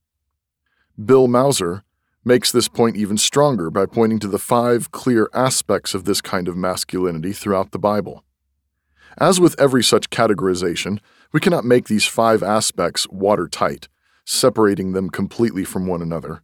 Bill 1.04 1.28
Mouser 1.28 1.84
makes 2.26 2.52
this 2.52 2.68
point 2.68 2.96
even 2.96 3.18
stronger 3.18 3.70
by 3.70 3.86
pointing 3.86 4.20
to 4.20 4.28
the 4.28 4.38
five 4.38 4.92
clear 4.92 5.30
aspects 5.34 5.94
of 5.94 6.06
this 6.06 6.22
kind 6.22 6.48
of 6.48 6.58
masculinity 6.58 7.32
throughout 7.32 7.72
the 7.72 7.80
Bible. 7.80 8.24
As 9.18 9.40
with 9.40 9.60
every 9.60 9.84
such 9.84 10.10
categorization, 10.10 11.00
we 11.32 11.40
cannot 11.40 11.66
make 11.66 11.88
these 11.88 12.06
five 12.06 12.44
aspects 12.44 13.08
watertight, 13.10 13.88
separating 14.26 14.92
them 14.94 15.10
completely 15.10 15.64
from 15.64 15.88
one 15.88 16.02
another. 16.02 16.42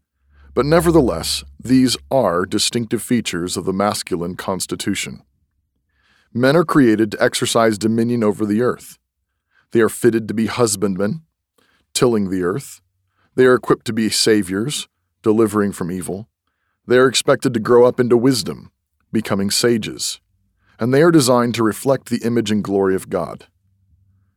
But 0.55 0.65
nevertheless, 0.65 1.43
these 1.61 1.97
are 2.09 2.45
distinctive 2.45 3.03
features 3.03 3.57
of 3.57 3.65
the 3.65 3.73
masculine 3.73 4.35
constitution. 4.35 5.21
Men 6.33 6.55
are 6.55 6.63
created 6.63 7.11
to 7.11 7.21
exercise 7.21 7.77
dominion 7.77 8.23
over 8.23 8.45
the 8.45 8.61
earth. 8.61 8.97
They 9.71 9.81
are 9.81 9.89
fitted 9.89 10.27
to 10.29 10.33
be 10.33 10.45
husbandmen, 10.47 11.23
tilling 11.93 12.29
the 12.29 12.43
earth. 12.43 12.81
They 13.35 13.45
are 13.45 13.55
equipped 13.55 13.85
to 13.87 13.93
be 13.93 14.09
saviors, 14.09 14.87
delivering 15.21 15.73
from 15.73 15.91
evil. 15.91 16.29
They 16.87 16.97
are 16.97 17.07
expected 17.07 17.53
to 17.53 17.59
grow 17.59 17.85
up 17.85 17.99
into 17.99 18.15
wisdom, 18.15 18.71
becoming 19.11 19.51
sages. 19.51 20.21
and 20.79 20.93
they 20.93 21.01
are 21.01 21.11
designed 21.11 21.55
to 21.55 21.63
reflect 21.63 22.09
the 22.09 22.21
image 22.25 22.51
and 22.51 22.63
glory 22.63 22.95
of 22.95 23.09
God. 23.09 23.47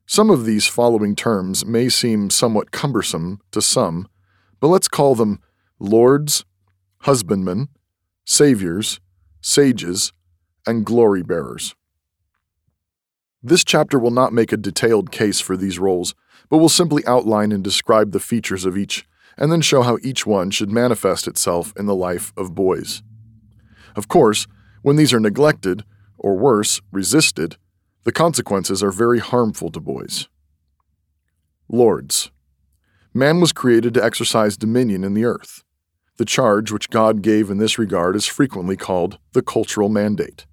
Some 0.06 0.30
of 0.30 0.44
these 0.44 0.66
following 0.66 1.14
terms 1.14 1.66
may 1.66 1.88
seem 1.88 2.30
somewhat 2.30 2.70
cumbersome 2.70 3.40
to 3.50 3.60
some, 3.60 4.08
but 4.60 4.68
let's 4.68 4.88
call 4.88 5.14
them 5.14 5.40
lords, 5.78 6.44
husbandmen, 7.00 7.68
saviors, 8.24 9.00
sages, 9.40 10.12
and 10.66 10.84
glory 10.84 11.22
bearers. 11.22 11.74
This 13.42 13.64
chapter 13.64 13.98
will 13.98 14.10
not 14.10 14.32
make 14.32 14.52
a 14.52 14.56
detailed 14.56 15.12
case 15.12 15.40
for 15.40 15.56
these 15.56 15.78
roles, 15.78 16.14
but 16.50 16.58
will 16.58 16.68
simply 16.68 17.06
outline 17.06 17.52
and 17.52 17.62
describe 17.62 18.12
the 18.12 18.20
features 18.20 18.64
of 18.64 18.76
each, 18.76 19.06
and 19.36 19.52
then 19.52 19.60
show 19.60 19.82
how 19.82 19.98
each 20.02 20.26
one 20.26 20.50
should 20.50 20.70
manifest 20.70 21.28
itself 21.28 21.72
in 21.76 21.86
the 21.86 21.94
life 21.94 22.32
of 22.36 22.54
boys. 22.54 23.02
Of 23.94 24.08
course, 24.08 24.46
when 24.82 24.96
these 24.96 25.12
are 25.12 25.20
neglected, 25.20 25.84
or 26.18 26.36
worse, 26.36 26.80
resisted, 26.90 27.56
the 28.04 28.12
consequences 28.12 28.82
are 28.82 28.90
very 28.90 29.20
harmful 29.20 29.70
to 29.70 29.80
boys. 29.80 30.28
Lords. 31.68 32.30
Man 33.14 33.40
was 33.40 33.52
created 33.52 33.94
to 33.94 34.04
exercise 34.04 34.56
dominion 34.56 35.04
in 35.04 35.14
the 35.14 35.24
earth. 35.24 35.62
The 36.18 36.24
charge 36.24 36.72
which 36.72 36.90
God 36.90 37.22
gave 37.22 37.48
in 37.48 37.58
this 37.58 37.78
regard 37.78 38.16
is 38.16 38.26
frequently 38.26 38.76
called 38.76 39.18
the 39.32 39.42
cultural 39.42 39.88
mandate. 39.88 40.46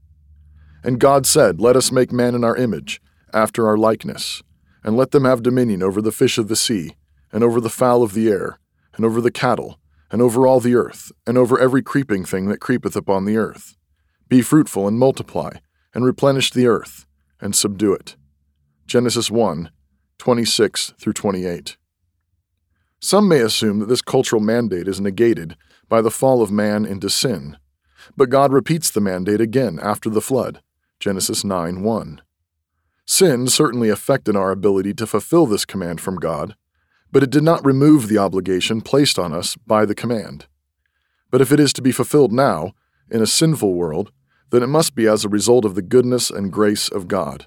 And 0.84 1.00
God 1.00 1.26
said, 1.26 1.60
Let 1.60 1.76
us 1.76 1.92
make 1.92 2.12
man 2.12 2.36
in 2.36 2.44
our 2.44 2.56
image, 2.56 3.02
after 3.34 3.68
our 3.68 3.76
likeness, 3.76 4.44
and 4.84 4.96
let 4.96 5.10
them 5.10 5.26
have 5.26 5.42
dominion 5.42 5.82
over 5.82 6.04
the 6.04 6.12
fish 6.12 6.38
of 6.38 6.48
the 6.48 6.56
sea, 6.56 6.96
and 7.32 7.44
over 7.44 7.60
the 7.60 7.70
fowl 7.70 8.04
of 8.04 8.14
the 8.14 8.30
air, 8.30 8.60
and 8.96 9.04
over 9.04 9.20
the 9.20 9.32
cattle, 9.32 9.80
and 10.12 10.22
over 10.22 10.46
all 10.46 10.60
the 10.60 10.76
earth, 10.76 11.12
and 11.26 11.36
over 11.36 11.60
every 11.60 11.82
creeping 11.82 12.24
thing 12.24 12.48
that 12.48 12.62
creepeth 12.62 12.96
upon 12.96 13.26
the 13.26 13.36
earth. 13.36 13.76
Be 14.30 14.44
fruitful 14.44 14.88
and 14.88 15.00
multiply, 15.00 15.54
and 15.96 16.06
replenish 16.06 16.52
the 16.52 16.68
earth, 16.68 17.08
and 17.42 17.56
subdue 17.56 17.94
it. 17.94 18.16
Genesis 18.86 19.32
1 19.32 19.72
26 20.20 20.94
through 21.00 21.14
28. 21.14 21.76
Some 23.06 23.28
may 23.28 23.42
assume 23.42 23.78
that 23.78 23.86
this 23.86 24.02
cultural 24.02 24.42
mandate 24.42 24.88
is 24.88 25.00
negated 25.00 25.56
by 25.88 26.02
the 26.02 26.10
fall 26.10 26.42
of 26.42 26.50
man 26.50 26.88
into 26.88 27.08
sin, 27.08 27.56
but 28.18 28.32
God 28.32 28.52
repeats 28.52 28.90
the 28.90 29.00
mandate 29.00 29.40
again 29.40 29.78
after 29.80 30.10
the 30.10 30.22
flood. 30.22 30.64
Genesis 31.00 31.44
9 31.44 31.84
1. 31.84 32.22
Sin 33.06 33.48
certainly 33.48 33.90
affected 33.90 34.36
our 34.36 34.50
ability 34.50 34.96
to 34.96 35.06
fulfill 35.06 35.46
this 35.46 35.66
command 35.66 36.02
from 36.02 36.16
God, 36.16 36.56
but 37.12 37.22
it 37.22 37.30
did 37.30 37.44
not 37.44 37.64
remove 37.64 38.08
the 38.08 38.18
obligation 38.18 38.82
placed 38.82 39.20
on 39.20 39.34
us 39.34 39.56
by 39.56 39.86
the 39.86 39.94
command. 39.94 40.48
But 41.30 41.42
if 41.42 41.52
it 41.52 41.60
is 41.60 41.74
to 41.74 41.84
be 41.84 41.92
fulfilled 41.92 42.34
now, 42.34 42.72
in 43.12 43.22
a 43.22 43.28
sinful 43.28 43.76
world, 43.76 44.12
then 44.50 44.64
it 44.64 44.68
must 44.68 44.96
be 44.96 45.06
as 45.06 45.24
a 45.24 45.30
result 45.30 45.64
of 45.64 45.76
the 45.76 45.84
goodness 45.84 46.32
and 46.32 46.52
grace 46.52 46.90
of 46.90 47.08
God. 47.08 47.46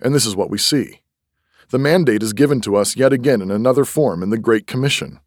And 0.00 0.14
this 0.14 0.24
is 0.24 0.36
what 0.36 0.50
we 0.50 0.58
see. 0.58 1.00
The 1.74 1.78
mandate 1.80 2.22
is 2.22 2.32
given 2.34 2.60
to 2.60 2.76
us 2.76 2.94
yet 2.96 3.12
again 3.12 3.42
in 3.42 3.50
another 3.50 3.84
form 3.84 4.22
in 4.22 4.30
the 4.30 4.38
Great 4.38 4.68
Commission. 4.68 5.18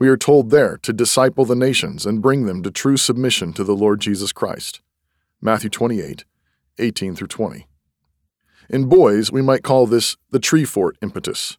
We 0.00 0.08
are 0.08 0.16
told 0.16 0.50
there 0.50 0.78
to 0.78 0.92
disciple 0.92 1.44
the 1.44 1.54
nations 1.54 2.04
and 2.04 2.20
bring 2.20 2.44
them 2.44 2.64
to 2.64 2.72
true 2.72 2.96
submission 2.96 3.52
to 3.52 3.62
the 3.62 3.76
Lord 3.76 4.00
Jesus 4.00 4.32
Christ. 4.32 4.80
Matthew 5.40 5.70
28, 5.70 6.24
18 6.80 7.14
through 7.14 7.28
20. 7.28 7.68
In 8.68 8.88
boys, 8.88 9.30
we 9.30 9.40
might 9.40 9.62
call 9.62 9.86
this 9.86 10.16
the 10.32 10.40
tree 10.40 10.64
fort 10.64 10.96
impetus. 11.02 11.56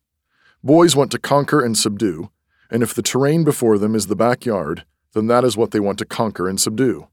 Boys 0.61 0.93
want 0.93 1.09
to 1.11 1.19
conquer 1.19 1.63
and 1.63 1.77
subdue, 1.77 2.29
and 2.69 2.83
if 2.83 2.93
the 2.93 3.01
terrain 3.01 3.45
before 3.45 3.77
them 3.77 3.95
is 3.95 4.07
the 4.07 4.15
backyard, 4.17 4.83
then 5.13 5.27
that 5.27 5.45
is 5.45 5.55
what 5.55 5.71
they 5.71 5.79
want 5.79 5.99
to 5.99 6.05
conquer 6.05 6.49
and 6.49 6.59
subdue. 6.59 7.07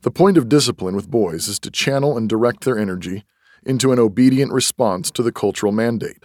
The 0.00 0.10
point 0.10 0.36
of 0.36 0.48
discipline 0.48 0.96
with 0.96 1.08
boys 1.08 1.46
is 1.46 1.60
to 1.60 1.70
channel 1.70 2.16
and 2.18 2.28
direct 2.28 2.64
their 2.64 2.76
energy 2.76 3.22
into 3.64 3.92
an 3.92 4.00
obedient 4.00 4.50
response 4.50 5.08
to 5.12 5.22
the 5.22 5.30
cultural 5.30 5.70
mandate. 5.70 6.24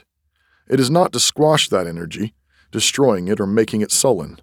It 0.70 0.80
is 0.80 0.90
not 0.90 1.14
to 1.14 1.20
squash 1.20 1.70
that 1.70 1.88
energy, 1.88 2.34
destroying 2.72 3.28
it 3.28 3.40
or 3.40 3.48
making 3.48 3.82
it 3.82 3.92
sullen. 3.92 4.40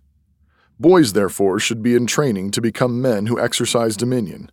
Boys, 0.81 1.13
therefore, 1.13 1.61
should 1.61 1.83
be 1.83 1.95
in 1.95 2.07
training 2.07 2.51
to 2.53 2.61
become 2.61 3.01
men 3.01 3.27
who 3.27 3.41
exercise 3.41 3.97
dominion. 3.97 4.51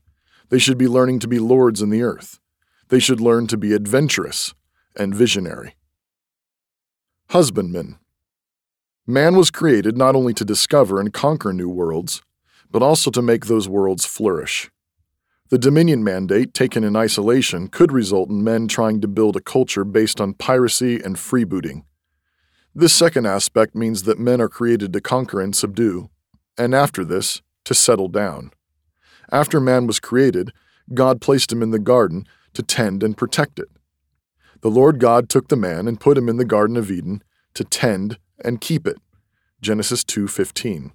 They 0.49 0.59
should 0.59 0.77
be 0.77 0.87
learning 0.87 1.19
to 1.19 1.27
be 1.27 1.39
lords 1.39 1.81
in 1.81 1.89
the 1.89 2.03
earth. 2.03 2.39
They 2.89 2.99
should 2.99 3.21
learn 3.21 3.47
to 3.47 3.57
be 3.57 3.73
adventurous 3.73 4.53
and 4.95 5.15
visionary. 5.15 5.75
Husbandmen. 7.29 7.97
Man 9.07 9.35
was 9.35 9.49
created 9.49 9.97
not 9.97 10.15
only 10.15 10.33
to 10.33 10.45
discover 10.45 10.99
and 10.99 11.13
conquer 11.13 11.53
new 11.53 11.69
worlds, 11.69 12.21
but 12.69 12.83
also 12.83 13.09
to 13.11 13.21
make 13.21 13.45
those 13.45 13.69
worlds 13.69 14.05
flourish. 14.05 14.69
The 15.51 15.59
Dominion 15.59 16.01
mandate, 16.01 16.53
taken 16.53 16.85
in 16.85 16.95
isolation, 16.95 17.67
could 17.67 17.91
result 17.91 18.29
in 18.29 18.41
men 18.41 18.69
trying 18.69 19.01
to 19.01 19.07
build 19.09 19.35
a 19.35 19.41
culture 19.41 19.83
based 19.83 20.21
on 20.21 20.33
piracy 20.33 21.01
and 21.03 21.17
freebooting. 21.17 21.83
This 22.73 22.93
second 22.93 23.25
aspect 23.25 23.75
means 23.75 24.03
that 24.03 24.17
men 24.17 24.39
are 24.39 24.47
created 24.47 24.93
to 24.93 25.01
conquer 25.01 25.41
and 25.41 25.53
subdue, 25.53 26.09
and 26.57 26.73
after 26.73 27.03
this, 27.03 27.41
to 27.65 27.73
settle 27.73 28.07
down. 28.07 28.51
After 29.29 29.59
man 29.59 29.87
was 29.87 29.99
created, 29.99 30.53
God 30.93 31.19
placed 31.19 31.51
him 31.51 31.61
in 31.61 31.71
the 31.71 31.79
garden 31.79 32.25
to 32.53 32.63
tend 32.63 33.03
and 33.03 33.17
protect 33.17 33.59
it. 33.59 33.67
The 34.61 34.71
Lord 34.71 35.01
God 35.01 35.27
took 35.27 35.49
the 35.49 35.57
man 35.57 35.85
and 35.85 35.99
put 35.99 36.17
him 36.17 36.29
in 36.29 36.37
the 36.37 36.45
garden 36.45 36.77
of 36.77 36.89
Eden 36.89 37.23
to 37.55 37.65
tend 37.65 38.19
and 38.39 38.61
keep 38.61 38.87
it. 38.87 38.99
Genesis 39.61 40.05
2:15. 40.05 40.93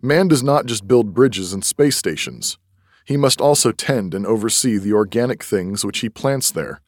Man 0.00 0.28
does 0.28 0.44
not 0.44 0.66
just 0.66 0.86
build 0.86 1.12
bridges 1.12 1.52
and 1.52 1.64
space 1.64 1.96
stations. 1.96 2.56
He 3.04 3.16
must 3.16 3.40
also 3.40 3.70
tend 3.70 4.14
and 4.14 4.26
oversee 4.26 4.78
the 4.78 4.92
organic 4.92 5.42
things 5.42 5.84
which 5.84 6.00
he 6.00 6.08
plants 6.08 6.50
there 6.50 6.80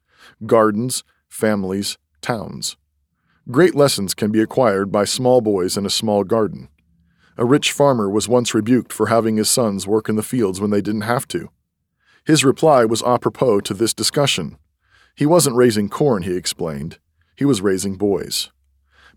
gardens, 0.45 1.05
families, 1.29 1.99
towns. 2.21 2.77
Great 3.51 3.75
lessons 3.75 4.13
can 4.15 4.33
be 4.33 4.41
acquired 4.41 4.91
by 4.91 5.05
small 5.05 5.41
boys 5.41 5.77
in 5.77 5.87
a 5.87 5.91
small 5.91 6.25
garden. 6.25 6.69
A 7.39 7.45
rich 7.45 7.71
farmer 7.71 8.11
was 8.11 8.29
once 8.29 8.55
rebuked 8.55 8.93
for 8.93 9.07
having 9.07 9.37
his 9.37 9.49
sons 9.49 9.87
work 9.87 10.09
in 10.09 10.17
the 10.17 10.23
fields 10.23 10.61
when 10.61 10.71
they 10.71 10.81
didn't 10.81 11.03
have 11.03 11.29
to. 11.29 11.51
His 12.25 12.45
reply 12.45 12.85
was 12.85 13.03
apropos 13.05 13.61
to 13.61 13.75
this 13.75 13.95
discussion. 13.95 14.57
He 15.15 15.27
wasn't 15.27 15.57
raising 15.57 15.89
corn, 15.89 16.25
he 16.25 16.35
explained. 16.35 16.99
He 17.37 17.45
was 17.45 17.61
raising 17.61 17.97
boys. 17.97 18.51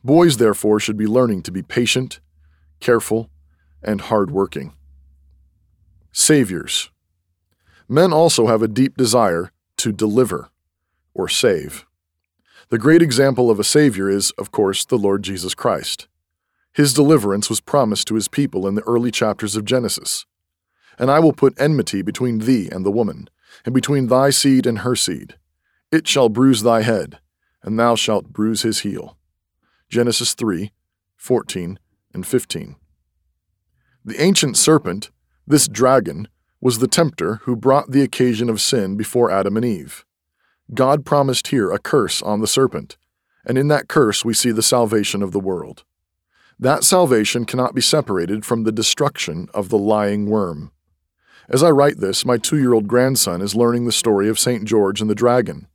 Boys, 0.03 0.37
therefore, 0.37 0.79
should 0.79 0.97
be 0.97 1.07
learning 1.07 1.41
to 1.43 1.51
be 1.51 1.63
patient, 1.63 2.19
careful, 2.79 3.29
and 3.81 4.01
hard-working. 4.01 4.73
Saviors. 6.11 6.89
Men 7.87 8.13
also 8.13 8.47
have 8.47 8.61
a 8.61 8.67
deep 8.67 8.97
desire 8.97 9.51
to 9.77 9.91
deliver 9.91 10.49
or 11.13 11.27
save. 11.27 11.85
The 12.69 12.77
great 12.77 13.01
example 13.01 13.49
of 13.49 13.59
a 13.59 13.63
Savior 13.63 14.09
is, 14.09 14.31
of 14.31 14.51
course, 14.51 14.85
the 14.85 14.97
Lord 14.97 15.23
Jesus 15.23 15.55
Christ. 15.55 16.07
His 16.71 16.93
deliverance 16.93 17.49
was 17.49 17.61
promised 17.61 18.07
to 18.07 18.15
his 18.15 18.27
people 18.27 18.67
in 18.67 18.75
the 18.75 18.83
early 18.83 19.11
chapters 19.11 19.55
of 19.55 19.65
Genesis. 19.65 20.25
And 20.99 21.09
I 21.09 21.19
will 21.19 21.33
put 21.33 21.59
enmity 21.59 22.01
between 22.01 22.39
thee 22.39 22.69
and 22.71 22.85
the 22.85 22.91
woman, 22.91 23.29
and 23.65 23.73
between 23.73 24.07
thy 24.07 24.29
seed 24.29 24.67
and 24.67 24.79
her 24.79 24.95
seed. 24.95 25.35
It 25.91 26.07
shall 26.07 26.29
bruise 26.29 26.61
thy 26.61 26.83
head, 26.83 27.19
and 27.63 27.79
thou 27.79 27.95
shalt 27.95 28.33
bruise 28.33 28.61
his 28.61 28.79
heel. 28.79 29.17
Genesis 29.89 30.33
3 30.33 30.71
14 31.17 31.79
and 32.13 32.25
15. 32.25 32.75
The 34.05 34.21
ancient 34.21 34.55
serpent 34.55 35.09
this 35.49 35.67
dragon 35.67 36.27
was 36.61 36.77
the 36.77 36.87
tempter 36.87 37.35
who 37.43 37.55
brought 37.55 37.89
the 37.89 38.03
occasion 38.03 38.49
of 38.49 38.61
sin 38.61 38.95
before 38.95 39.31
Adam 39.31 39.57
and 39.57 39.65
Eve. 39.65 40.05
God 40.75 41.05
promised 41.05 41.47
here 41.47 41.71
a 41.71 41.79
curse 41.79 42.21
on 42.21 42.39
the 42.39 42.47
serpent, 42.47 42.97
and 43.43 43.57
in 43.57 43.67
that 43.69 43.87
curse 43.87 44.23
we 44.23 44.35
see 44.35 44.51
the 44.51 44.61
salvation 44.61 45.23
of 45.23 45.31
the 45.31 45.39
world. 45.39 45.83
That 46.59 46.83
salvation 46.83 47.45
cannot 47.45 47.73
be 47.73 47.81
separated 47.81 48.45
from 48.45 48.63
the 48.63 48.71
destruction 48.71 49.47
of 49.51 49.69
the 49.69 49.77
lying 49.77 50.29
worm. 50.29 50.71
As 51.49 51.63
I 51.63 51.71
write 51.71 51.97
this, 51.97 52.25
my 52.25 52.37
two 52.37 52.59
year 52.59 52.73
old 52.73 52.87
grandson 52.87 53.41
is 53.41 53.55
learning 53.55 53.85
the 53.85 53.91
story 53.91 54.29
of 54.29 54.37
St. 54.37 54.65
George 54.65 55.01
and 55.01 55.09
the 55.09 55.15
dragon. 55.15 55.67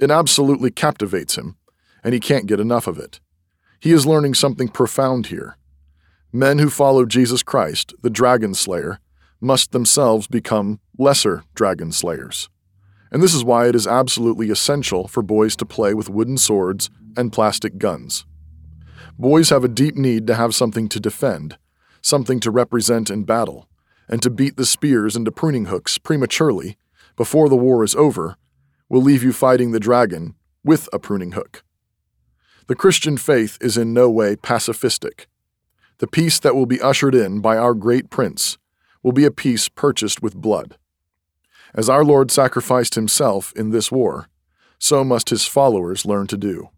It 0.00 0.10
absolutely 0.10 0.72
captivates 0.72 1.38
him, 1.38 1.56
and 2.02 2.14
he 2.14 2.20
can't 2.20 2.46
get 2.46 2.58
enough 2.58 2.88
of 2.88 2.98
it. 2.98 3.20
He 3.78 3.92
is 3.92 4.06
learning 4.06 4.34
something 4.34 4.66
profound 4.66 5.26
here. 5.26 5.56
Men 6.32 6.58
who 6.58 6.68
follow 6.68 7.06
Jesus 7.06 7.44
Christ, 7.44 7.94
the 8.02 8.10
dragon 8.10 8.54
slayer, 8.54 8.98
must 9.44 9.72
themselves 9.72 10.26
become 10.26 10.80
lesser 10.98 11.44
dragon 11.54 11.92
slayers. 11.92 12.48
And 13.12 13.22
this 13.22 13.34
is 13.34 13.44
why 13.44 13.68
it 13.68 13.76
is 13.76 13.86
absolutely 13.86 14.50
essential 14.50 15.06
for 15.06 15.22
boys 15.22 15.54
to 15.56 15.66
play 15.66 15.94
with 15.94 16.08
wooden 16.08 16.38
swords 16.38 16.90
and 17.16 17.32
plastic 17.32 17.78
guns. 17.78 18.24
Boys 19.18 19.50
have 19.50 19.62
a 19.62 19.68
deep 19.68 19.94
need 19.94 20.26
to 20.26 20.34
have 20.34 20.54
something 20.54 20.88
to 20.88 20.98
defend, 20.98 21.58
something 22.00 22.40
to 22.40 22.50
represent 22.50 23.10
in 23.10 23.24
battle, 23.24 23.68
and 24.08 24.20
to 24.22 24.30
beat 24.30 24.56
the 24.56 24.66
spears 24.66 25.14
into 25.14 25.30
pruning 25.30 25.66
hooks 25.66 25.98
prematurely, 25.98 26.76
before 27.14 27.48
the 27.48 27.56
war 27.56 27.84
is 27.84 27.94
over, 27.94 28.36
will 28.88 29.02
leave 29.02 29.22
you 29.22 29.32
fighting 29.32 29.70
the 29.70 29.78
dragon 29.78 30.34
with 30.64 30.88
a 30.92 30.98
pruning 30.98 31.32
hook. 31.32 31.62
The 32.66 32.74
Christian 32.74 33.16
faith 33.16 33.58
is 33.60 33.76
in 33.76 33.92
no 33.92 34.10
way 34.10 34.36
pacifistic. 34.36 35.26
The 35.98 36.06
peace 36.06 36.40
that 36.40 36.56
will 36.56 36.66
be 36.66 36.80
ushered 36.80 37.14
in 37.14 37.40
by 37.40 37.56
our 37.56 37.74
great 37.74 38.10
prince 38.10 38.58
will 39.04 39.12
be 39.12 39.24
a 39.24 39.30
peace 39.30 39.68
purchased 39.68 40.22
with 40.22 40.34
blood. 40.34 40.76
As 41.74 41.88
our 41.88 42.04
Lord 42.04 42.32
sacrificed 42.32 42.96
himself 42.96 43.52
in 43.54 43.70
this 43.70 43.92
war, 43.92 44.28
so 44.78 45.04
must 45.04 45.30
his 45.30 45.46
followers 45.46 46.04
learn 46.04 46.26
to 46.28 46.36
do. 46.36 46.70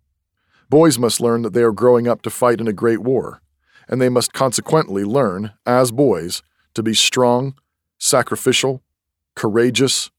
Boys 0.68 0.98
must 0.98 1.20
learn 1.20 1.42
that 1.42 1.52
they 1.52 1.62
are 1.62 1.72
growing 1.72 2.08
up 2.08 2.22
to 2.22 2.30
fight 2.30 2.60
in 2.60 2.66
a 2.66 2.72
great 2.72 3.00
war, 3.00 3.40
and 3.88 4.02
they 4.02 4.08
must 4.08 4.32
consequently 4.32 5.04
learn, 5.04 5.52
as 5.64 5.92
boys, 5.92 6.42
to 6.74 6.82
be 6.82 6.92
strong, 6.92 7.54
sacrificial, 7.98 8.82
courageous, 9.34 10.10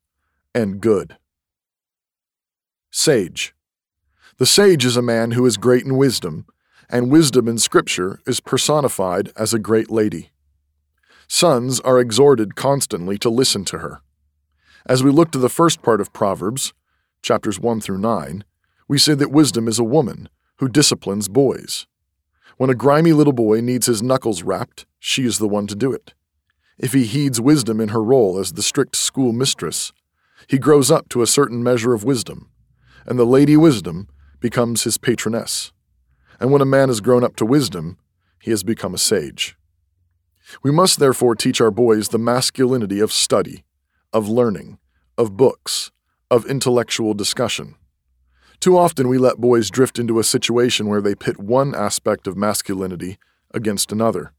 and 0.55 0.79
good. 0.79 1.17
Sage. 2.89 3.53
The 4.37 4.45
sage 4.45 4.85
is 4.85 4.95
a 4.95 5.01
man 5.01 5.31
who 5.31 5.45
is 5.45 5.57
great 5.57 5.83
in 5.83 5.97
wisdom, 5.97 6.45
and 6.89 7.11
wisdom 7.11 7.47
in 7.47 7.57
Scripture 7.57 8.21
is 8.25 8.39
personified 8.39 9.31
as 9.35 9.53
a 9.53 9.59
great 9.59 9.91
lady. 9.91 10.31
Sons 11.27 11.81
are 11.81 11.99
exhorted 11.99 12.55
constantly 12.55 13.17
to 13.17 13.29
listen 13.29 13.65
to 13.65 13.79
her. 13.79 14.01
As 14.85 15.03
we 15.03 15.11
look 15.11 15.29
to 15.31 15.37
the 15.37 15.49
first 15.49 15.81
part 15.81 15.99
of 15.99 16.13
Proverbs, 16.13 16.73
chapters 17.21 17.59
1 17.59 17.81
through 17.81 17.97
9, 17.97 18.45
we 18.87 18.97
say 18.97 19.13
that 19.13 19.31
wisdom 19.31 19.67
is 19.67 19.77
a 19.77 19.83
woman 19.83 20.29
who 20.59 20.69
disciplines 20.69 21.27
boys. 21.27 21.85
When 22.55 22.69
a 22.69 22.75
grimy 22.75 23.11
little 23.11 23.33
boy 23.33 23.59
needs 23.59 23.87
his 23.87 24.01
knuckles 24.01 24.41
rapped, 24.41 24.85
she 24.99 25.25
is 25.25 25.37
the 25.37 25.49
one 25.49 25.67
to 25.67 25.75
do 25.75 25.91
it. 25.91 26.13
If 26.77 26.93
he 26.93 27.03
heeds 27.03 27.41
wisdom 27.41 27.81
in 27.81 27.89
her 27.89 28.01
role 28.01 28.39
as 28.39 28.53
the 28.53 28.63
strict 28.63 28.95
school 28.95 29.33
mistress, 29.33 29.91
he 30.47 30.57
grows 30.57 30.89
up 30.89 31.09
to 31.09 31.21
a 31.21 31.27
certain 31.27 31.61
measure 31.61 31.93
of 31.93 32.05
wisdom, 32.05 32.49
and 33.05 33.19
the 33.19 33.25
Lady 33.25 33.57
Wisdom 33.57 34.07
becomes 34.39 34.83
his 34.83 34.97
patroness. 34.97 35.73
And 36.39 36.51
when 36.51 36.61
a 36.61 36.65
man 36.65 36.87
has 36.87 37.01
grown 37.01 37.23
up 37.23 37.35
to 37.37 37.45
wisdom, 37.45 37.97
he 38.39 38.51
has 38.51 38.63
become 38.63 38.93
a 38.93 38.99
sage. 38.99 39.57
We 40.63 40.71
must 40.71 40.99
therefore 40.99 41.35
teach 41.35 41.61
our 41.61 41.71
boys 41.71 42.09
the 42.09 42.17
masculinity 42.17 42.99
of 42.99 43.11
study, 43.11 43.63
of 44.13 44.29
learning, 44.29 44.79
of 45.17 45.37
books, 45.37 45.91
of 46.29 46.45
intellectual 46.45 47.13
discussion. 47.13 47.75
Too 48.59 48.77
often 48.77 49.07
we 49.07 49.17
let 49.17 49.37
boys 49.37 49.69
drift 49.69 49.99
into 49.99 50.19
a 50.19 50.23
situation 50.23 50.87
where 50.87 51.01
they 51.01 51.15
pit 51.15 51.39
one 51.39 51.75
aspect 51.75 52.27
of 52.27 52.35
masculinity 52.35 53.17
against 53.53 53.91
another. 53.91 54.33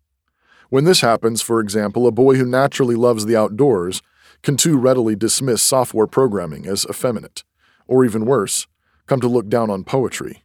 When 0.71 0.85
this 0.85 1.01
happens, 1.01 1.41
for 1.41 1.61
example, 1.61 2.07
a 2.07 2.13
boy 2.13 2.35
who 2.35 2.45
naturally 2.45 2.95
loves 2.95 3.27
the 3.27 3.37
outdoors 3.37 4.03
can 4.43 4.57
too 4.57 4.77
readily 4.77 5.17
dismiss 5.17 5.63
software 5.63 6.07
programming 6.07 6.67
as 6.67 6.87
effeminate, 6.91 7.45
or 7.87 8.05
even 8.05 8.27
worse, 8.27 8.67
come 9.07 9.21
to 9.21 9.29
look 9.29 9.49
down 9.49 9.71
on 9.71 9.85
poetry. 9.85 10.43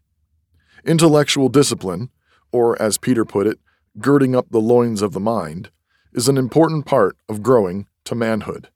Intellectual 0.86 1.50
discipline, 1.50 2.10
or 2.52 2.82
as 2.82 2.98
Peter 2.98 3.26
put 3.26 3.48
it, 3.48 3.60
girding 4.00 4.36
up 4.36 4.48
the 4.50 4.60
loins 4.60 5.02
of 5.02 5.14
the 5.14 5.20
mind, 5.20 5.70
is 6.14 6.28
an 6.28 6.38
important 6.38 6.86
part 6.86 7.18
of 7.28 7.44
growing 7.44 7.88
to 8.06 8.16
manhood. 8.16 8.70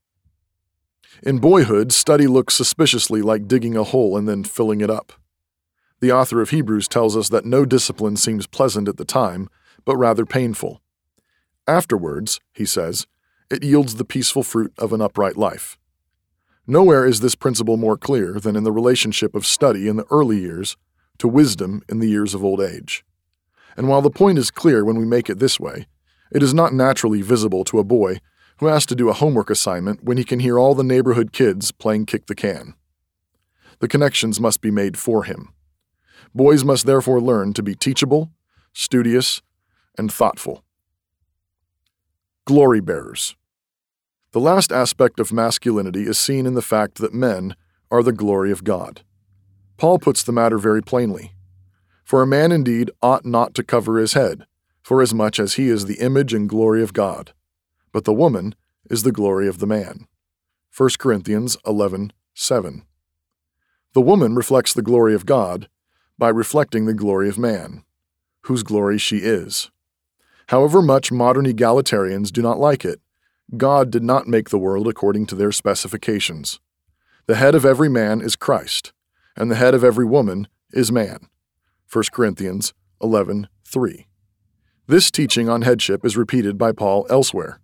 In 1.24 1.40
boyhood, 1.40 1.92
study 1.92 2.28
looks 2.28 2.56
suspiciously 2.56 3.22
like 3.22 3.48
digging 3.48 3.76
a 3.76 3.84
hole 3.84 4.18
and 4.18 4.28
then 4.28 4.44
filling 4.44 4.82
it 4.82 4.90
up. 4.90 5.14
The 6.00 6.12
author 6.12 6.42
of 6.42 6.52
Hebrews 6.52 6.88
tells 6.88 7.18
us 7.18 7.30
that 7.30 7.46
no 7.46 7.66
discipline 7.66 8.18
seems 8.18 8.46
pleasant 8.46 8.88
at 8.88 8.98
the 8.98 9.06
time, 9.06 9.50
but 9.84 9.98
rather 9.98 10.26
painful. 10.26 10.82
Afterwards, 11.68 12.40
he 12.54 12.66
says, 12.66 13.08
it 13.50 13.64
yields 13.64 13.96
the 13.96 14.06
peaceful 14.06 14.44
fruit 14.44 14.74
of 14.78 14.94
an 14.94 15.02
upright 15.02 15.38
life. 15.38 15.78
Nowhere 16.68 17.06
is 17.06 17.22
this 17.22 17.34
principle 17.34 17.78
more 17.78 17.98
clear 17.98 18.40
than 18.40 18.56
in 18.56 18.64
the 18.64 18.72
relationship 18.72 19.34
of 19.34 19.46
study 19.46 19.88
in 19.88 19.96
the 19.96 20.06
early 20.12 20.38
years 20.40 20.76
to 21.18 21.28
wisdom 21.28 21.82
in 21.88 22.00
the 22.00 22.10
years 22.10 22.34
of 22.34 22.44
old 22.44 22.62
age. 22.62 23.06
And 23.78 23.88
while 23.88 24.02
the 24.02 24.10
point 24.10 24.40
is 24.40 24.52
clear 24.52 24.84
when 24.84 24.98
we 24.98 25.06
make 25.06 25.30
it 25.30 25.40
this 25.40 25.60
way, 25.60 25.88
it 26.32 26.44
is 26.44 26.54
not 26.54 26.74
naturally 26.74 27.22
visible 27.22 27.64
to 27.66 27.80
a 27.80 27.84
boy 27.84 28.18
who 28.58 28.66
has 28.66 28.86
to 28.88 28.96
do 28.96 29.08
a 29.08 29.14
homework 29.14 29.50
assignment 29.50 30.04
when 30.04 30.18
he 30.18 30.24
can 30.24 30.40
hear 30.40 30.58
all 30.58 30.74
the 30.74 30.84
neighborhood 30.84 31.32
kids 31.32 31.72
playing 31.72 32.08
kick 32.08 32.26
the 32.26 32.36
can. 32.36 32.74
The 33.80 33.88
connections 33.88 34.40
must 34.40 34.60
be 34.62 34.72
made 34.72 34.98
for 34.98 35.24
him. 35.24 35.54
Boys 36.34 36.66
must 36.66 36.86
therefore 36.86 37.22
learn 37.22 37.54
to 37.54 37.64
be 37.64 37.76
teachable, 37.76 38.32
studious, 38.74 39.42
and 39.98 40.12
thoughtful. 40.12 40.64
Glory 42.46 42.82
bearers. 42.82 43.36
The 44.32 44.40
last 44.40 44.72
aspect 44.72 45.20
of 45.20 45.32
masculinity 45.32 46.04
is 46.04 46.18
seen 46.18 46.46
in 46.46 46.56
the 46.56 46.62
fact 46.62 46.98
that 46.98 47.14
men 47.14 47.56
are 47.92 48.04
the 48.04 48.12
glory 48.12 48.52
of 48.52 48.64
God. 48.64 49.02
Paul 49.78 50.00
puts 50.00 50.24
the 50.24 50.32
matter 50.32 50.58
very 50.58 50.82
plainly. 50.82 51.34
For 52.08 52.24
a 52.24 52.28
man 52.28 52.52
indeed 52.52 52.90
ought 53.04 53.26
not 53.26 53.54
to 53.56 53.64
cover 53.64 54.00
his 54.00 54.14
head, 54.14 54.48
forasmuch 54.82 55.40
as 55.40 55.56
he 55.56 55.68
is 55.68 55.86
the 55.86 56.00
image 56.00 56.34
and 56.34 56.50
glory 56.50 56.82
of 56.82 56.94
God 56.94 57.34
but 57.98 58.06
the 58.06 58.14
woman 58.14 58.54
is 58.92 59.02
the 59.02 59.12
glory 59.12 59.48
of 59.48 59.58
the 59.58 59.66
man. 59.66 60.08
1 60.76 60.90
Corinthians 61.00 61.58
11 61.66 62.14
7. 62.36 62.84
The 63.94 64.02
woman 64.02 64.36
reflects 64.36 64.72
the 64.72 64.84
glory 64.84 65.16
of 65.16 65.26
God 65.26 65.68
by 66.16 66.30
reflecting 66.30 66.86
the 66.86 66.94
glory 66.94 67.28
of 67.28 67.40
man, 67.40 67.84
whose 68.42 68.62
glory 68.62 69.00
she 69.00 69.18
is. 69.18 69.72
However 70.50 70.84
much 70.84 71.12
modern 71.12 71.48
egalitarians 71.48 72.32
do 72.32 72.44
not 72.44 72.60
like 72.60 72.86
it, 72.86 73.02
God 73.58 73.90
did 73.90 74.04
not 74.04 74.28
make 74.28 74.52
the 74.52 74.60
world 74.60 74.88
according 74.88 75.26
to 75.28 75.36
their 75.36 75.52
specifications. 75.52 76.60
The 77.26 77.38
head 77.38 77.56
of 77.56 77.66
every 77.66 77.90
man 77.90 78.22
is 78.22 78.36
Christ, 78.36 78.94
and 79.36 79.50
the 79.50 79.56
head 79.56 79.74
of 79.74 79.84
every 79.84 80.06
woman 80.06 80.48
is 80.72 80.92
man. 80.92 81.30
1 81.90 82.04
Corinthians 82.12 82.74
11:3. 83.02 84.08
This 84.88 85.10
teaching 85.10 85.48
on 85.48 85.62
headship 85.62 86.06
is 86.06 86.18
repeated 86.18 86.58
by 86.58 86.74
Paul 86.74 87.08
elsewhere. 87.10 87.62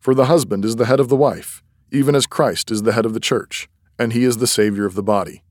For 0.00 0.14
the 0.14 0.24
husband 0.24 0.64
is 0.64 0.76
the 0.76 0.86
head 0.86 1.00
of 1.00 1.10
the 1.10 1.16
wife, 1.16 1.62
even 1.90 2.14
as 2.14 2.26
Christ 2.26 2.70
is 2.70 2.82
the 2.82 2.92
head 2.92 3.04
of 3.04 3.12
the 3.12 3.20
church, 3.20 3.68
and 3.98 4.14
he 4.14 4.24
is 4.24 4.38
the 4.38 4.46
Savior 4.46 4.86
of 4.86 4.94
the 4.94 5.02
body. 5.02 5.42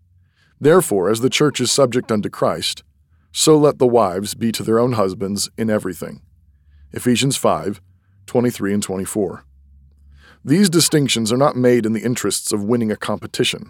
Therefore, 0.60 1.12
as 1.12 1.22
the 1.22 1.30
church 1.30 1.62
is 1.62 1.72
subject 1.72 2.12
unto 2.12 2.28
Christ, 2.28 2.84
so 3.32 3.56
let 3.56 3.78
the 3.78 3.86
wives 3.86 4.34
be 4.34 4.52
to 4.52 4.64
their 4.64 4.80
own 4.80 4.94
husbands 4.94 5.52
in 5.56 5.70
everything. 5.70 6.22
Ephesians 6.92 7.38
5 7.38 7.82
23 8.26 8.74
and 8.74 8.84
24. 8.84 9.46
These 10.44 10.72
distinctions 10.72 11.32
are 11.32 11.38
not 11.38 11.56
made 11.56 11.86
in 11.86 11.94
the 11.94 12.04
interests 12.04 12.52
of 12.52 12.64
winning 12.64 12.92
a 12.92 12.96
competition. 12.96 13.70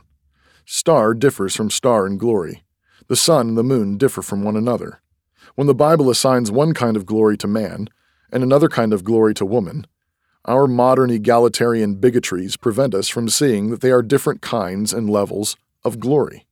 Star 0.65 1.13
differs 1.13 1.53
from 1.53 1.69
star 1.69 2.07
in 2.07 2.17
glory. 2.17 2.63
The 3.11 3.17
sun 3.17 3.49
and 3.49 3.57
the 3.57 3.61
moon 3.63 3.97
differ 3.97 4.21
from 4.21 4.41
one 4.41 4.55
another. 4.55 5.01
When 5.55 5.67
the 5.67 5.75
Bible 5.75 6.09
assigns 6.09 6.49
one 6.49 6.73
kind 6.73 6.95
of 6.95 7.05
glory 7.05 7.35
to 7.39 7.45
man 7.45 7.89
and 8.31 8.41
another 8.41 8.69
kind 8.69 8.93
of 8.93 9.03
glory 9.03 9.33
to 9.33 9.45
woman, 9.45 9.85
our 10.45 10.65
modern 10.65 11.09
egalitarian 11.09 11.95
bigotries 11.95 12.55
prevent 12.55 12.95
us 12.95 13.09
from 13.09 13.27
seeing 13.27 13.69
that 13.69 13.81
they 13.81 13.91
are 13.91 14.01
different 14.01 14.41
kinds 14.41 14.93
and 14.93 15.09
levels 15.09 15.57
of 15.83 15.99
glory. 15.99 16.47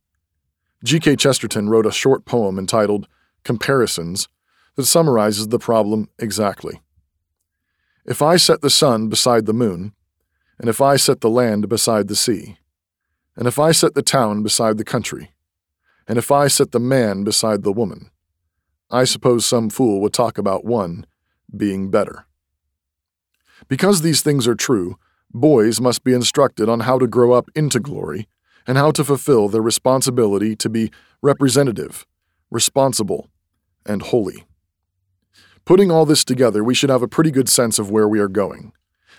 G.K. 0.83 1.15
Chesterton 1.15 1.69
wrote 1.69 1.85
a 1.85 1.93
short 1.93 2.25
poem 2.25 2.59
entitled 2.59 3.07
Comparisons 3.45 4.27
that 4.75 4.85
summarizes 4.85 5.47
the 5.47 5.59
problem 5.59 6.09
exactly. 6.19 6.81
If 8.03 8.21
I 8.21 8.35
set 8.35 8.59
the 8.59 8.69
sun 8.69 9.07
beside 9.07 9.45
the 9.45 9.53
moon, 9.53 9.93
and 10.59 10.69
if 10.69 10.81
I 10.81 10.97
set 10.97 11.21
the 11.21 11.29
land 11.29 11.69
beside 11.69 12.09
the 12.09 12.17
sea, 12.17 12.57
and 13.37 13.47
if 13.47 13.57
I 13.57 13.71
set 13.71 13.95
the 13.95 14.01
town 14.01 14.43
beside 14.43 14.77
the 14.77 14.83
country, 14.83 15.31
and 16.09 16.17
if 16.17 16.31
I 16.31 16.47
set 16.47 16.71
the 16.71 16.79
man 16.79 17.23
beside 17.23 17.61
the 17.61 17.71
woman, 17.71 18.09
I 18.89 19.03
suppose 19.03 19.45
some 19.45 19.69
fool 19.69 20.01
would 20.01 20.11
talk 20.11 20.39
about 20.39 20.65
one 20.65 21.05
being 21.55 21.91
better. 21.91 22.25
Because 23.67 24.01
these 24.01 24.23
things 24.23 24.47
are 24.47 24.55
true, 24.55 24.97
boys 25.31 25.79
must 25.79 26.03
be 26.03 26.13
instructed 26.13 26.67
on 26.67 26.81
how 26.81 26.97
to 26.97 27.05
grow 27.05 27.33
up 27.33 27.49
into 27.53 27.79
glory 27.79 28.27
and 28.65 28.75
how 28.75 28.89
to 28.89 29.03
fulfill 29.03 29.49
their 29.49 29.61
responsibility 29.61 30.55
to 30.55 30.67
be 30.67 30.91
representative, 31.21 32.07
responsible, 32.49 33.29
and 33.85 34.01
holy. 34.01 34.45
Putting 35.63 35.91
all 35.91 36.07
this 36.07 36.25
together, 36.25 36.63
we 36.63 36.73
should 36.73 36.89
have 36.89 37.03
a 37.03 37.07
pretty 37.07 37.29
good 37.29 37.49
sense 37.49 37.77
of 37.77 37.91
where 37.91 38.07
we 38.07 38.19
are 38.19 38.27
going. 38.27 38.71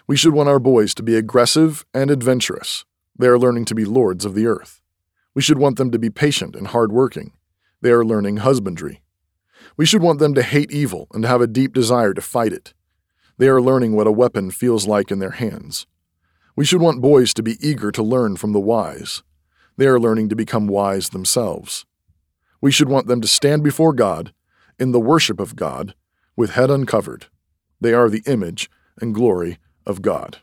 We 0.09 0.17
should 0.17 0.35
want 0.35 0.49
our 0.49 0.59
boys 0.59 0.95
to 0.95 1.05
be 1.05 1.15
aggressive 1.15 1.85
and 1.95 2.11
adventurous. 2.11 2.85
They 3.17 3.29
are 3.29 3.39
learning 3.39 3.67
to 3.67 3.77
be 3.77 3.85
lords 3.85 4.25
of 4.25 4.35
the 4.35 4.49
earth. 4.49 4.80
We 5.35 5.43
should 5.43 5.59
want 5.59 5.77
them 5.77 5.91
to 5.91 5.99
be 5.99 6.11
patient 6.11 6.57
and 6.57 6.69
hardworking. 6.69 7.33
They 7.81 7.91
are 7.91 8.05
learning 8.05 8.39
husbandry. 8.39 9.03
We 9.77 9.87
should 9.87 10.03
want 10.03 10.19
them 10.19 10.35
to 10.35 10.43
hate 10.43 10.73
evil 10.73 11.07
and 11.13 11.25
have 11.25 11.41
a 11.41 11.47
deep 11.47 11.73
desire 11.73 12.13
to 12.15 12.21
fight 12.21 12.53
it. 12.53 12.75
They 13.39 13.49
are 13.49 13.63
learning 13.63 13.95
what 13.95 14.07
a 14.07 14.13
weapon 14.13 14.51
feels 14.51 14.87
like 14.87 15.11
in 15.11 15.19
their 15.19 15.31
hands. 15.31 15.87
We 16.57 16.65
should 16.65 16.81
want 16.81 17.01
boys 17.01 17.33
to 17.35 17.43
be 17.43 17.57
eager 17.67 17.91
to 17.93 18.03
learn 18.03 18.37
from 18.37 18.53
the 18.53 18.61
wise. 18.61 19.23
They 19.77 19.87
are 19.87 20.01
learning 20.01 20.29
to 20.31 20.37
become 20.37 20.67
wise 20.67 21.11
themselves. 21.11 21.87
We 22.61 22.73
should 22.73 22.89
want 22.89 23.07
them 23.07 23.21
to 23.23 23.29
stand 23.29 23.63
before 23.63 23.95
God, 23.95 24.35
in 24.79 24.93
the 24.93 25.01
worship 25.01 25.41
of 25.41 25.57
God, 25.57 25.95
with 26.37 26.51
head 26.51 26.71
uncovered. 26.71 27.27
They 27.81 27.95
are 27.95 28.11
the 28.11 28.23
image 28.27 28.71
and 29.01 29.15
glory 29.15 29.59
of 29.87 30.03
God. 30.03 30.39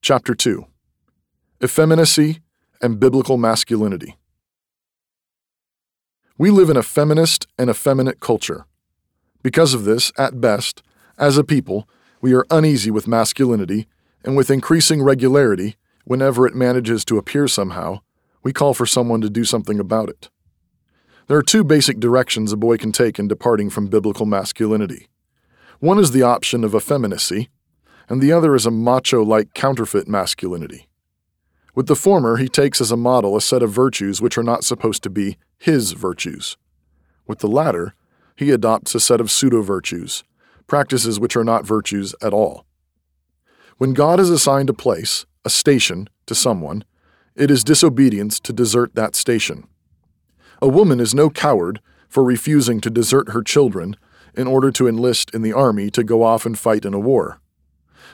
Chapter 0.00 0.34
2 0.34 0.66
Effeminacy 1.64 2.40
and 2.82 3.00
Biblical 3.00 3.38
Masculinity. 3.38 4.18
We 6.36 6.50
live 6.50 6.68
in 6.68 6.76
a 6.76 6.82
feminist 6.82 7.46
and 7.58 7.70
effeminate 7.70 8.20
culture. 8.20 8.66
Because 9.42 9.72
of 9.72 9.84
this, 9.84 10.12
at 10.18 10.38
best, 10.38 10.82
as 11.16 11.38
a 11.38 11.44
people, 11.44 11.88
We 12.22 12.34
are 12.34 12.46
uneasy 12.50 12.90
with 12.90 13.06
masculinity, 13.06 13.86
and 14.24 14.36
with 14.36 14.50
increasing 14.50 15.02
regularity, 15.02 15.76
whenever 16.04 16.46
it 16.46 16.54
manages 16.54 17.04
to 17.04 17.18
appear 17.18 17.46
somehow, 17.46 18.00
we 18.42 18.52
call 18.52 18.74
for 18.74 18.86
someone 18.86 19.20
to 19.20 19.30
do 19.30 19.44
something 19.44 19.78
about 19.78 20.08
it. 20.08 20.28
There 21.28 21.36
are 21.36 21.42
two 21.42 21.64
basic 21.64 22.00
directions 22.00 22.52
a 22.52 22.56
boy 22.56 22.78
can 22.78 22.92
take 22.92 23.18
in 23.18 23.28
departing 23.28 23.70
from 23.70 23.88
biblical 23.88 24.26
masculinity. 24.26 25.08
One 25.78 25.98
is 25.98 26.12
the 26.12 26.22
option 26.22 26.64
of 26.64 26.74
effeminacy, 26.74 27.48
and 28.08 28.22
the 28.22 28.32
other 28.32 28.54
is 28.54 28.66
a 28.66 28.70
macho 28.70 29.22
like 29.22 29.54
counterfeit 29.54 30.08
masculinity. 30.08 30.85
With 31.76 31.88
the 31.88 31.94
former, 31.94 32.38
he 32.38 32.48
takes 32.48 32.80
as 32.80 32.90
a 32.90 32.96
model 32.96 33.36
a 33.36 33.40
set 33.42 33.62
of 33.62 33.70
virtues 33.70 34.22
which 34.22 34.38
are 34.38 34.42
not 34.42 34.64
supposed 34.64 35.02
to 35.02 35.10
be 35.10 35.36
his 35.58 35.92
virtues. 35.92 36.56
With 37.26 37.40
the 37.40 37.48
latter, 37.48 37.94
he 38.34 38.50
adopts 38.50 38.94
a 38.94 39.00
set 39.00 39.20
of 39.20 39.30
pseudo 39.30 39.60
virtues, 39.60 40.24
practices 40.66 41.20
which 41.20 41.36
are 41.36 41.44
not 41.44 41.66
virtues 41.66 42.14
at 42.22 42.32
all. 42.32 42.64
When 43.76 43.92
God 43.92 44.18
has 44.18 44.30
assigned 44.30 44.70
a 44.70 44.74
place, 44.74 45.26
a 45.44 45.50
station, 45.50 46.08
to 46.24 46.34
someone, 46.34 46.82
it 47.34 47.50
is 47.50 47.62
disobedience 47.62 48.40
to 48.40 48.54
desert 48.54 48.94
that 48.94 49.14
station. 49.14 49.68
A 50.62 50.68
woman 50.68 50.98
is 50.98 51.14
no 51.14 51.28
coward 51.28 51.82
for 52.08 52.24
refusing 52.24 52.80
to 52.80 52.90
desert 52.90 53.32
her 53.32 53.42
children 53.42 53.96
in 54.34 54.46
order 54.46 54.70
to 54.70 54.88
enlist 54.88 55.34
in 55.34 55.42
the 55.42 55.52
army 55.52 55.90
to 55.90 56.02
go 56.02 56.22
off 56.22 56.46
and 56.46 56.58
fight 56.58 56.86
in 56.86 56.94
a 56.94 56.98
war. 56.98 57.38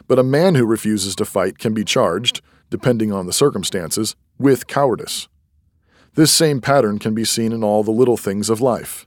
But 0.08 0.18
a 0.18 0.24
man 0.24 0.56
who 0.56 0.66
refuses 0.66 1.14
to 1.14 1.24
fight 1.24 1.58
can 1.58 1.74
be 1.74 1.84
charged, 1.84 2.40
depending 2.72 3.12
on 3.12 3.26
the 3.26 3.32
circumstances, 3.32 4.16
with 4.38 4.66
cowardice. 4.66 5.28
This 6.14 6.32
same 6.32 6.60
pattern 6.60 6.98
can 6.98 7.14
be 7.14 7.24
seen 7.24 7.52
in 7.52 7.62
all 7.62 7.84
the 7.84 7.92
little 7.92 8.16
things 8.16 8.50
of 8.50 8.60
life. 8.60 9.06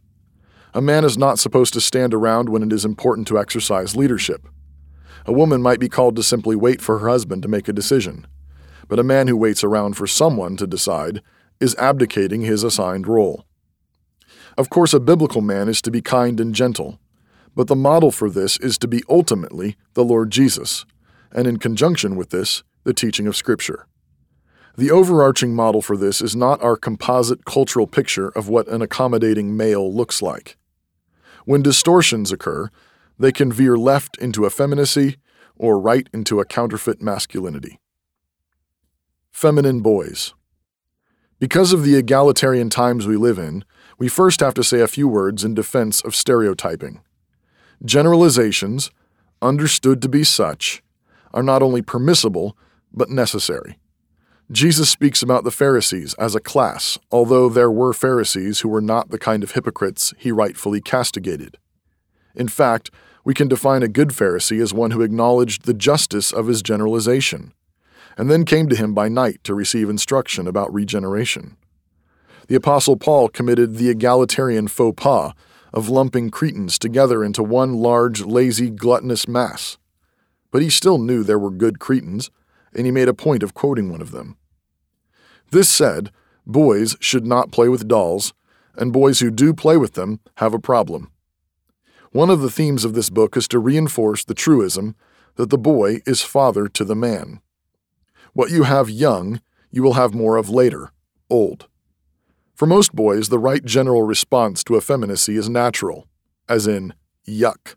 A 0.73 0.81
man 0.81 1.03
is 1.03 1.17
not 1.17 1.39
supposed 1.39 1.73
to 1.73 1.81
stand 1.81 2.13
around 2.13 2.47
when 2.47 2.63
it 2.63 2.71
is 2.71 2.85
important 2.85 3.27
to 3.27 3.39
exercise 3.39 3.95
leadership. 3.95 4.47
A 5.25 5.33
woman 5.33 5.61
might 5.61 5.79
be 5.79 5.89
called 5.89 6.15
to 6.15 6.23
simply 6.23 6.55
wait 6.55 6.79
for 6.79 6.99
her 6.99 7.09
husband 7.09 7.41
to 7.41 7.49
make 7.49 7.67
a 7.67 7.73
decision, 7.73 8.27
but 8.87 8.99
a 8.99 9.03
man 9.03 9.27
who 9.27 9.35
waits 9.35 9.63
around 9.63 9.97
for 9.97 10.05
someone 10.05 10.55
to 10.57 10.67
decide 10.67 11.21
is 11.59 11.75
abdicating 11.77 12.41
his 12.41 12.63
assigned 12.63 13.07
role. 13.07 13.45
Of 14.57 14.69
course, 14.69 14.93
a 14.93 14.99
biblical 14.99 15.41
man 15.41 15.67
is 15.67 15.81
to 15.81 15.91
be 15.91 16.01
kind 16.01 16.39
and 16.39 16.53
gentle, 16.53 16.99
but 17.55 17.67
the 17.67 17.75
model 17.75 18.11
for 18.11 18.29
this 18.29 18.57
is 18.57 18.77
to 18.77 18.87
be 18.87 19.01
ultimately 19.09 19.75
the 19.95 20.03
Lord 20.03 20.29
Jesus, 20.29 20.85
and 21.31 21.47
in 21.47 21.57
conjunction 21.57 22.15
with 22.15 22.29
this, 22.29 22.63
the 22.85 22.93
teaching 22.93 23.27
of 23.27 23.35
Scripture. 23.35 23.87
The 24.77 24.91
overarching 24.91 25.53
model 25.53 25.81
for 25.81 25.97
this 25.97 26.21
is 26.21 26.35
not 26.35 26.61
our 26.63 26.77
composite 26.77 27.43
cultural 27.43 27.87
picture 27.87 28.29
of 28.29 28.47
what 28.47 28.67
an 28.67 28.81
accommodating 28.81 29.57
male 29.57 29.93
looks 29.93 30.21
like. 30.21 30.57
When 31.45 31.61
distortions 31.61 32.31
occur, 32.31 32.69
they 33.17 33.31
can 33.31 33.51
veer 33.51 33.77
left 33.77 34.17
into 34.17 34.45
effeminacy 34.45 35.17
or 35.55 35.79
right 35.79 36.07
into 36.13 36.39
a 36.39 36.45
counterfeit 36.45 37.01
masculinity. 37.01 37.79
Feminine 39.31 39.81
boys. 39.81 40.33
Because 41.39 41.73
of 41.73 41.83
the 41.83 41.95
egalitarian 41.95 42.69
times 42.69 43.07
we 43.07 43.17
live 43.17 43.39
in, 43.39 43.65
we 43.97 44.07
first 44.07 44.41
have 44.41 44.53
to 44.53 44.63
say 44.63 44.81
a 44.81 44.87
few 44.87 45.07
words 45.07 45.43
in 45.43 45.53
defense 45.53 46.01
of 46.01 46.15
stereotyping. 46.15 47.01
Generalizations, 47.83 48.91
understood 49.41 50.01
to 50.01 50.09
be 50.09 50.23
such, 50.23 50.83
are 51.33 51.43
not 51.43 51.61
only 51.61 51.81
permissible, 51.81 52.57
but 52.95 53.09
necessary. 53.09 53.77
Jesus 54.51 54.89
speaks 54.89 55.23
about 55.23 55.43
the 55.43 55.51
Pharisees 55.51 56.13
as 56.15 56.35
a 56.35 56.39
class, 56.39 56.99
although 57.11 57.49
there 57.49 57.71
were 57.71 57.93
Pharisees 57.93 58.59
who 58.59 58.69
were 58.69 58.81
not 58.81 59.09
the 59.09 59.17
kind 59.17 59.43
of 59.43 59.51
hypocrites 59.51 60.13
he 60.19 60.31
rightfully 60.31 60.81
castigated. 60.81 61.57
In 62.35 62.47
fact, 62.47 62.91
we 63.23 63.33
can 63.33 63.47
define 63.47 63.81
a 63.81 63.87
good 63.87 64.09
Pharisee 64.09 64.61
as 64.61 64.73
one 64.73 64.91
who 64.91 65.01
acknowledged 65.01 65.65
the 65.65 65.73
justice 65.73 66.31
of 66.31 66.45
his 66.45 66.61
generalization, 66.61 67.53
and 68.17 68.29
then 68.29 68.45
came 68.45 68.69
to 68.69 68.75
him 68.75 68.93
by 68.93 69.09
night 69.09 69.43
to 69.43 69.55
receive 69.55 69.89
instruction 69.89 70.47
about 70.47 70.71
regeneration. 70.71 71.57
The 72.47 72.55
Apostle 72.55 72.97
Paul 72.97 73.29
committed 73.29 73.75
the 73.75 73.89
egalitarian 73.89 74.67
faux 74.67 75.01
pas 75.01 75.33
of 75.73 75.89
lumping 75.89 76.29
Cretans 76.29 76.77
together 76.77 77.23
into 77.23 77.41
one 77.41 77.73
large, 77.73 78.21
lazy, 78.21 78.69
gluttonous 78.69 79.27
mass. 79.27 79.79
But 80.51 80.61
he 80.61 80.69
still 80.69 80.99
knew 80.99 81.23
there 81.23 81.39
were 81.39 81.49
good 81.51 81.79
Cretans, 81.79 82.29
and 82.75 82.85
he 82.85 82.91
made 82.91 83.07
a 83.07 83.13
point 83.13 83.43
of 83.43 83.53
quoting 83.53 83.89
one 83.89 84.01
of 84.01 84.11
them. 84.11 84.37
This 85.51 85.69
said, 85.69 86.11
boys 86.45 86.95
should 86.99 87.25
not 87.25 87.51
play 87.51 87.69
with 87.69 87.87
dolls, 87.87 88.33
and 88.75 88.91
boys 88.91 89.19
who 89.19 89.31
do 89.31 89.53
play 89.53 89.77
with 89.77 89.93
them 89.93 90.19
have 90.35 90.53
a 90.53 90.59
problem. 90.59 91.11
One 92.11 92.29
of 92.29 92.41
the 92.41 92.51
themes 92.51 92.85
of 92.85 92.93
this 92.93 93.09
book 93.09 93.35
is 93.35 93.47
to 93.49 93.59
reinforce 93.59 94.23
the 94.23 94.33
truism 94.33 94.95
that 95.35 95.49
the 95.49 95.57
boy 95.57 95.99
is 96.05 96.21
father 96.21 96.67
to 96.69 96.85
the 96.85 96.95
man. 96.95 97.41
What 98.33 98.51
you 98.51 98.63
have 98.63 98.89
young, 98.89 99.41
you 99.71 99.83
will 99.83 99.93
have 99.93 100.13
more 100.13 100.37
of 100.37 100.49
later, 100.49 100.91
old. 101.29 101.67
For 102.53 102.65
most 102.65 102.93
boys, 102.93 103.27
the 103.29 103.39
right 103.39 103.63
general 103.63 104.03
response 104.03 104.63
to 104.63 104.77
effeminacy 104.77 105.35
is 105.35 105.49
natural, 105.49 106.07
as 106.47 106.67
in, 106.67 106.93
yuck. 107.27 107.75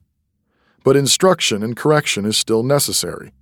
But 0.85 0.97
instruction 0.97 1.63
and 1.63 1.77
correction 1.77 2.25
is 2.25 2.37
still 2.37 2.63
necessary. 2.63 3.33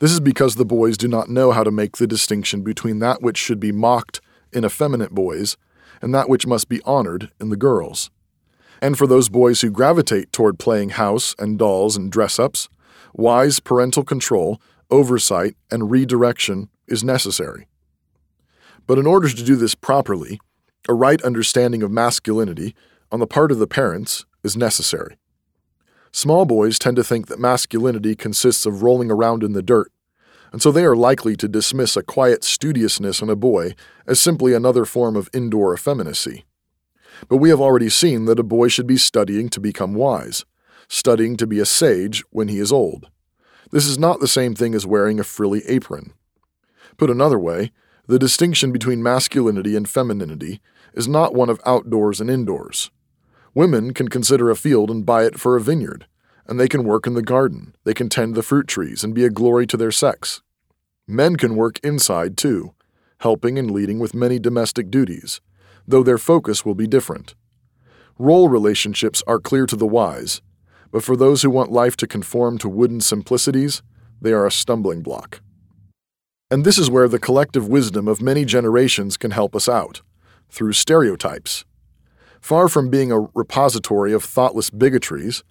This 0.00 0.12
is 0.12 0.20
because 0.20 0.56
the 0.56 0.64
boys 0.64 0.96
do 0.96 1.08
not 1.08 1.28
know 1.28 1.52
how 1.52 1.62
to 1.62 1.70
make 1.70 1.98
the 1.98 2.06
distinction 2.06 2.62
between 2.62 3.00
that 3.00 3.20
which 3.20 3.36
should 3.36 3.60
be 3.60 3.70
mocked 3.70 4.22
in 4.50 4.64
effeminate 4.64 5.10
boys 5.10 5.58
and 6.00 6.14
that 6.14 6.28
which 6.28 6.46
must 6.46 6.70
be 6.70 6.80
honored 6.86 7.30
in 7.38 7.50
the 7.50 7.56
girls. 7.56 8.10
And 8.80 8.96
for 8.96 9.06
those 9.06 9.28
boys 9.28 9.60
who 9.60 9.70
gravitate 9.70 10.32
toward 10.32 10.58
playing 10.58 10.90
house 10.90 11.34
and 11.38 11.58
dolls 11.58 11.98
and 11.98 12.10
dress 12.10 12.38
ups, 12.38 12.70
wise 13.12 13.60
parental 13.60 14.02
control, 14.02 14.58
oversight, 14.90 15.54
and 15.70 15.90
redirection 15.90 16.70
is 16.88 17.04
necessary. 17.04 17.68
But 18.86 18.98
in 18.98 19.06
order 19.06 19.28
to 19.28 19.44
do 19.44 19.54
this 19.54 19.74
properly, 19.74 20.40
a 20.88 20.94
right 20.94 21.20
understanding 21.20 21.82
of 21.82 21.90
masculinity 21.90 22.74
on 23.12 23.20
the 23.20 23.26
part 23.26 23.52
of 23.52 23.58
the 23.58 23.66
parents 23.66 24.24
is 24.42 24.56
necessary. 24.56 25.19
Small 26.12 26.44
boys 26.44 26.78
tend 26.78 26.96
to 26.96 27.04
think 27.04 27.28
that 27.28 27.38
masculinity 27.38 28.16
consists 28.16 28.66
of 28.66 28.82
rolling 28.82 29.10
around 29.10 29.44
in 29.44 29.52
the 29.52 29.62
dirt, 29.62 29.92
and 30.52 30.60
so 30.60 30.72
they 30.72 30.84
are 30.84 30.96
likely 30.96 31.36
to 31.36 31.48
dismiss 31.48 31.96
a 31.96 32.02
quiet 32.02 32.42
studiousness 32.42 33.22
in 33.22 33.30
a 33.30 33.36
boy 33.36 33.74
as 34.06 34.20
simply 34.20 34.52
another 34.52 34.84
form 34.84 35.14
of 35.14 35.30
indoor 35.32 35.72
effeminacy. 35.72 36.44
But 37.28 37.36
we 37.36 37.50
have 37.50 37.60
already 37.60 37.88
seen 37.88 38.24
that 38.24 38.40
a 38.40 38.44
boy 38.44 38.68
should 38.68 38.86
be 38.86 38.96
studying 38.96 39.48
to 39.50 39.60
become 39.60 39.94
wise, 39.94 40.44
studying 40.88 41.36
to 41.36 41.46
be 41.46 41.60
a 41.60 41.66
sage 41.66 42.24
when 42.30 42.48
he 42.48 42.58
is 42.58 42.72
old. 42.72 43.08
This 43.70 43.86
is 43.86 43.98
not 43.98 44.18
the 44.18 44.26
same 44.26 44.54
thing 44.54 44.74
as 44.74 44.86
wearing 44.86 45.20
a 45.20 45.24
frilly 45.24 45.62
apron. 45.66 46.12
Put 46.96 47.10
another 47.10 47.38
way, 47.38 47.70
the 48.06 48.18
distinction 48.18 48.72
between 48.72 49.02
masculinity 49.02 49.76
and 49.76 49.88
femininity 49.88 50.60
is 50.94 51.06
not 51.06 51.34
one 51.34 51.48
of 51.48 51.60
outdoors 51.64 52.20
and 52.20 52.28
indoors. 52.28 52.90
Women 53.54 53.92
can 53.92 54.08
consider 54.08 54.48
a 54.48 54.56
field 54.56 54.90
and 54.90 55.04
buy 55.04 55.24
it 55.24 55.38
for 55.38 55.56
a 55.56 55.60
vineyard, 55.60 56.06
and 56.46 56.58
they 56.58 56.68
can 56.68 56.84
work 56.84 57.06
in 57.06 57.14
the 57.14 57.22
garden, 57.22 57.74
they 57.84 57.94
can 57.94 58.08
tend 58.08 58.34
the 58.34 58.44
fruit 58.44 58.68
trees 58.68 59.02
and 59.02 59.14
be 59.14 59.24
a 59.24 59.30
glory 59.30 59.66
to 59.66 59.76
their 59.76 59.90
sex. 59.90 60.42
Men 61.08 61.34
can 61.34 61.56
work 61.56 61.80
inside 61.82 62.36
too, 62.36 62.74
helping 63.18 63.58
and 63.58 63.70
leading 63.70 63.98
with 63.98 64.14
many 64.14 64.38
domestic 64.38 64.90
duties, 64.90 65.40
though 65.86 66.04
their 66.04 66.18
focus 66.18 66.64
will 66.64 66.76
be 66.76 66.86
different. 66.86 67.34
Role 68.18 68.48
relationships 68.48 69.22
are 69.26 69.40
clear 69.40 69.66
to 69.66 69.76
the 69.76 69.86
wise, 69.86 70.40
but 70.92 71.02
for 71.02 71.16
those 71.16 71.42
who 71.42 71.50
want 71.50 71.72
life 71.72 71.96
to 71.96 72.06
conform 72.06 72.58
to 72.58 72.68
wooden 72.68 73.00
simplicities, 73.00 73.82
they 74.20 74.32
are 74.32 74.46
a 74.46 74.52
stumbling 74.52 75.02
block. 75.02 75.40
And 76.52 76.64
this 76.64 76.78
is 76.78 76.90
where 76.90 77.08
the 77.08 77.18
collective 77.18 77.66
wisdom 77.66 78.06
of 78.06 78.22
many 78.22 78.44
generations 78.44 79.16
can 79.16 79.32
help 79.32 79.56
us 79.56 79.68
out 79.68 80.02
through 80.50 80.72
stereotypes. 80.72 81.64
Far 82.40 82.68
from 82.68 82.88
being 82.88 83.12
a 83.12 83.28
repository 83.34 84.12
of 84.12 84.24
thoughtless 84.24 84.70
bigotries, 84.70 85.44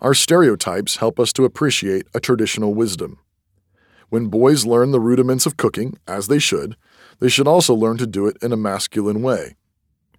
our 0.00 0.14
stereotypes 0.14 0.96
help 0.96 1.20
us 1.20 1.32
to 1.34 1.44
appreciate 1.44 2.06
a 2.12 2.20
traditional 2.20 2.74
wisdom. 2.74 3.18
When 4.10 4.26
boys 4.26 4.66
learn 4.66 4.90
the 4.90 5.00
rudiments 5.00 5.46
of 5.46 5.56
cooking, 5.56 5.96
as 6.06 6.26
they 6.26 6.38
should, 6.38 6.76
they 7.20 7.28
should 7.28 7.48
also 7.48 7.72
learn 7.74 7.96
to 7.98 8.06
do 8.06 8.26
it 8.26 8.36
in 8.42 8.52
a 8.52 8.56
masculine 8.56 9.22
way. 9.22 9.56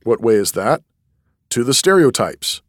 What 0.04 0.22
way 0.22 0.36
is 0.36 0.54
that? 0.54 0.82
To 1.50 1.64
the 1.64 1.74
stereotypes. 1.74 2.62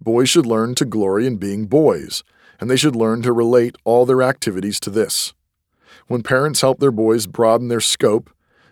Boys 0.00 0.28
should 0.28 0.46
learn 0.46 0.74
to 0.76 0.84
glory 0.84 1.26
in 1.26 1.38
being 1.38 1.66
boys, 1.66 2.22
and 2.60 2.70
they 2.70 2.76
should 2.76 2.94
learn 2.94 3.22
to 3.22 3.32
relate 3.32 3.76
all 3.84 4.06
their 4.06 4.22
activities 4.22 4.78
to 4.80 4.90
this. 4.90 5.32
When 6.06 6.22
parents 6.22 6.60
help 6.60 6.78
their 6.78 6.92
boys 6.92 7.26
broaden 7.26 7.68
their 7.68 7.80
scope, 7.80 8.30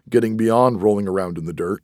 getting 0.09 0.37
beyond 0.37 0.83
rolling 0.83 1.09
around 1.09 1.39
in 1.39 1.47
the 1.47 1.53
dirt, 1.53 1.83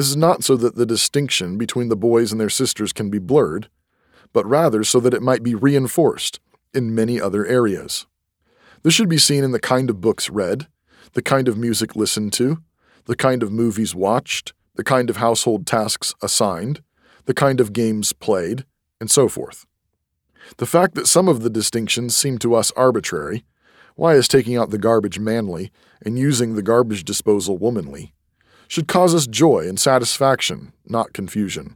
this 0.00 0.08
is 0.08 0.16
not 0.16 0.42
so 0.42 0.56
that 0.56 0.76
the 0.76 0.86
distinction 0.86 1.58
between 1.58 1.90
the 1.90 1.94
boys 1.94 2.32
and 2.32 2.40
their 2.40 2.48
sisters 2.48 2.90
can 2.90 3.10
be 3.10 3.18
blurred, 3.18 3.68
but 4.32 4.46
rather 4.46 4.82
so 4.82 4.98
that 4.98 5.12
it 5.12 5.20
might 5.20 5.42
be 5.42 5.54
reinforced 5.54 6.40
in 6.72 6.94
many 6.94 7.20
other 7.20 7.44
areas. 7.44 8.06
This 8.82 8.94
should 8.94 9.10
be 9.10 9.18
seen 9.18 9.44
in 9.44 9.52
the 9.52 9.60
kind 9.60 9.90
of 9.90 10.00
books 10.00 10.30
read, 10.30 10.68
the 11.12 11.20
kind 11.20 11.48
of 11.48 11.58
music 11.58 11.94
listened 11.96 12.32
to, 12.32 12.62
the 13.04 13.14
kind 13.14 13.42
of 13.42 13.52
movies 13.52 13.94
watched, 13.94 14.54
the 14.74 14.82
kind 14.82 15.10
of 15.10 15.18
household 15.18 15.66
tasks 15.66 16.14
assigned, 16.22 16.82
the 17.26 17.34
kind 17.34 17.60
of 17.60 17.74
games 17.74 18.14
played, 18.14 18.64
and 19.02 19.10
so 19.10 19.28
forth. 19.28 19.66
The 20.56 20.64
fact 20.64 20.94
that 20.94 21.08
some 21.08 21.28
of 21.28 21.42
the 21.42 21.50
distinctions 21.50 22.16
seem 22.16 22.38
to 22.38 22.54
us 22.54 22.72
arbitrary 22.72 23.44
why 23.96 24.14
is 24.14 24.28
taking 24.28 24.56
out 24.56 24.70
the 24.70 24.78
garbage 24.78 25.18
manly 25.18 25.70
and 26.00 26.18
using 26.18 26.54
the 26.54 26.62
garbage 26.62 27.04
disposal 27.04 27.58
womanly? 27.58 28.14
Should 28.70 28.86
cause 28.86 29.16
us 29.16 29.26
joy 29.26 29.66
and 29.68 29.80
satisfaction, 29.80 30.72
not 30.86 31.12
confusion. 31.12 31.74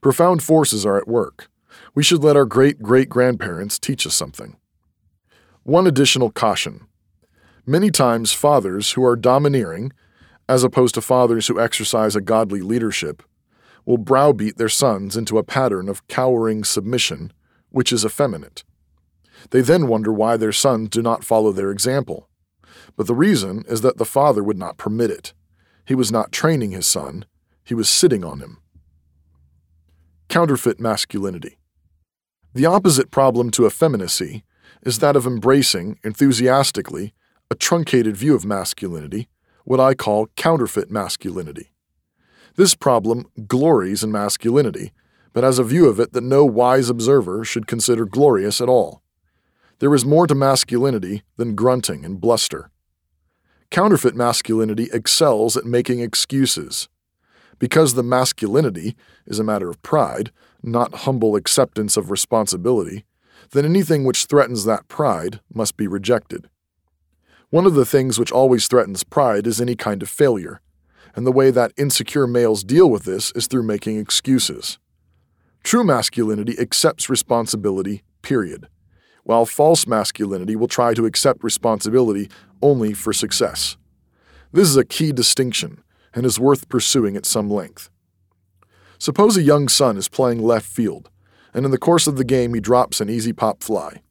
Profound 0.00 0.40
forces 0.40 0.86
are 0.86 0.96
at 0.96 1.08
work. 1.08 1.48
We 1.96 2.04
should 2.04 2.22
let 2.22 2.36
our 2.36 2.44
great 2.44 2.80
great 2.80 3.08
grandparents 3.08 3.76
teach 3.76 4.06
us 4.06 4.14
something. 4.14 4.56
One 5.64 5.84
additional 5.84 6.30
caution 6.30 6.86
many 7.66 7.90
times, 7.90 8.32
fathers 8.32 8.92
who 8.92 9.04
are 9.04 9.16
domineering, 9.16 9.92
as 10.48 10.62
opposed 10.62 10.94
to 10.94 11.00
fathers 11.00 11.48
who 11.48 11.60
exercise 11.60 12.14
a 12.14 12.20
godly 12.20 12.60
leadership, 12.60 13.24
will 13.84 13.98
browbeat 13.98 14.58
their 14.58 14.68
sons 14.68 15.16
into 15.16 15.38
a 15.38 15.44
pattern 15.44 15.88
of 15.88 16.06
cowering 16.06 16.62
submission, 16.62 17.32
which 17.70 17.92
is 17.92 18.04
effeminate. 18.04 18.62
They 19.50 19.60
then 19.60 19.88
wonder 19.88 20.12
why 20.12 20.36
their 20.36 20.52
sons 20.52 20.88
do 20.90 21.02
not 21.02 21.24
follow 21.24 21.50
their 21.50 21.72
example. 21.72 22.28
But 22.96 23.08
the 23.08 23.14
reason 23.14 23.64
is 23.66 23.80
that 23.80 23.98
the 23.98 24.04
father 24.04 24.44
would 24.44 24.58
not 24.58 24.76
permit 24.76 25.10
it. 25.10 25.34
He 25.84 25.94
was 25.94 26.12
not 26.12 26.32
training 26.32 26.72
his 26.72 26.86
son, 26.86 27.24
he 27.64 27.74
was 27.74 27.88
sitting 27.88 28.24
on 28.24 28.40
him. 28.40 28.58
Counterfeit 30.28 30.80
masculinity. 30.80 31.58
The 32.54 32.66
opposite 32.66 33.10
problem 33.10 33.50
to 33.52 33.66
effeminacy 33.66 34.44
is 34.82 34.98
that 34.98 35.16
of 35.16 35.26
embracing, 35.26 35.98
enthusiastically, 36.04 37.14
a 37.50 37.54
truncated 37.54 38.16
view 38.16 38.34
of 38.34 38.44
masculinity, 38.44 39.28
what 39.64 39.80
I 39.80 39.94
call 39.94 40.28
counterfeit 40.36 40.90
masculinity. 40.90 41.72
This 42.56 42.74
problem 42.74 43.26
glories 43.46 44.02
in 44.02 44.10
masculinity, 44.10 44.92
but 45.32 45.44
has 45.44 45.58
a 45.58 45.64
view 45.64 45.86
of 45.86 46.00
it 46.00 46.12
that 46.12 46.24
no 46.24 46.44
wise 46.44 46.90
observer 46.90 47.44
should 47.44 47.66
consider 47.66 48.04
glorious 48.04 48.60
at 48.60 48.68
all. 48.68 49.02
There 49.78 49.94
is 49.94 50.04
more 50.04 50.26
to 50.26 50.34
masculinity 50.34 51.22
than 51.36 51.54
grunting 51.54 52.04
and 52.04 52.20
bluster. 52.20 52.70
Counterfeit 53.72 54.14
masculinity 54.14 54.90
excels 54.92 55.56
at 55.56 55.64
making 55.64 56.00
excuses. 56.00 56.90
Because 57.58 57.94
the 57.94 58.02
masculinity 58.02 58.94
is 59.26 59.38
a 59.38 59.44
matter 59.44 59.70
of 59.70 59.80
pride, 59.80 60.30
not 60.62 60.94
humble 61.06 61.36
acceptance 61.36 61.96
of 61.96 62.10
responsibility, 62.10 63.06
then 63.52 63.64
anything 63.64 64.04
which 64.04 64.26
threatens 64.26 64.66
that 64.66 64.88
pride 64.88 65.40
must 65.54 65.78
be 65.78 65.86
rejected. 65.86 66.50
One 67.48 67.64
of 67.64 67.72
the 67.72 67.86
things 67.86 68.18
which 68.18 68.30
always 68.30 68.68
threatens 68.68 69.04
pride 69.04 69.46
is 69.46 69.58
any 69.58 69.74
kind 69.74 70.02
of 70.02 70.10
failure, 70.10 70.60
and 71.16 71.26
the 71.26 71.32
way 71.32 71.50
that 71.50 71.72
insecure 71.78 72.26
males 72.26 72.62
deal 72.62 72.90
with 72.90 73.04
this 73.04 73.32
is 73.34 73.46
through 73.46 73.62
making 73.62 73.96
excuses. 73.96 74.78
True 75.64 75.82
masculinity 75.82 76.58
accepts 76.58 77.08
responsibility, 77.08 78.02
period 78.20 78.68
while 79.24 79.46
false 79.46 79.86
masculinity 79.86 80.56
will 80.56 80.68
try 80.68 80.94
to 80.94 81.06
accept 81.06 81.44
responsibility 81.44 82.28
only 82.60 82.92
for 82.92 83.12
success. 83.12 83.76
This 84.52 84.68
is 84.68 84.76
a 84.76 84.84
key 84.84 85.12
distinction 85.12 85.82
and 86.14 86.26
is 86.26 86.40
worth 86.40 86.68
pursuing 86.68 87.16
at 87.16 87.26
some 87.26 87.50
length. 87.50 87.88
Suppose 88.98 89.36
a 89.36 89.42
young 89.42 89.68
son 89.68 89.96
is 89.96 90.08
playing 90.08 90.42
left 90.42 90.66
field, 90.66 91.10
and 91.54 91.64
in 91.64 91.70
the 91.70 91.78
course 91.78 92.06
of 92.06 92.16
the 92.16 92.24
game 92.24 92.54
he 92.54 92.60
drops 92.60 93.00
an 93.00 93.08
easy 93.08 93.32
pop 93.32 93.62
fly. 93.62 94.02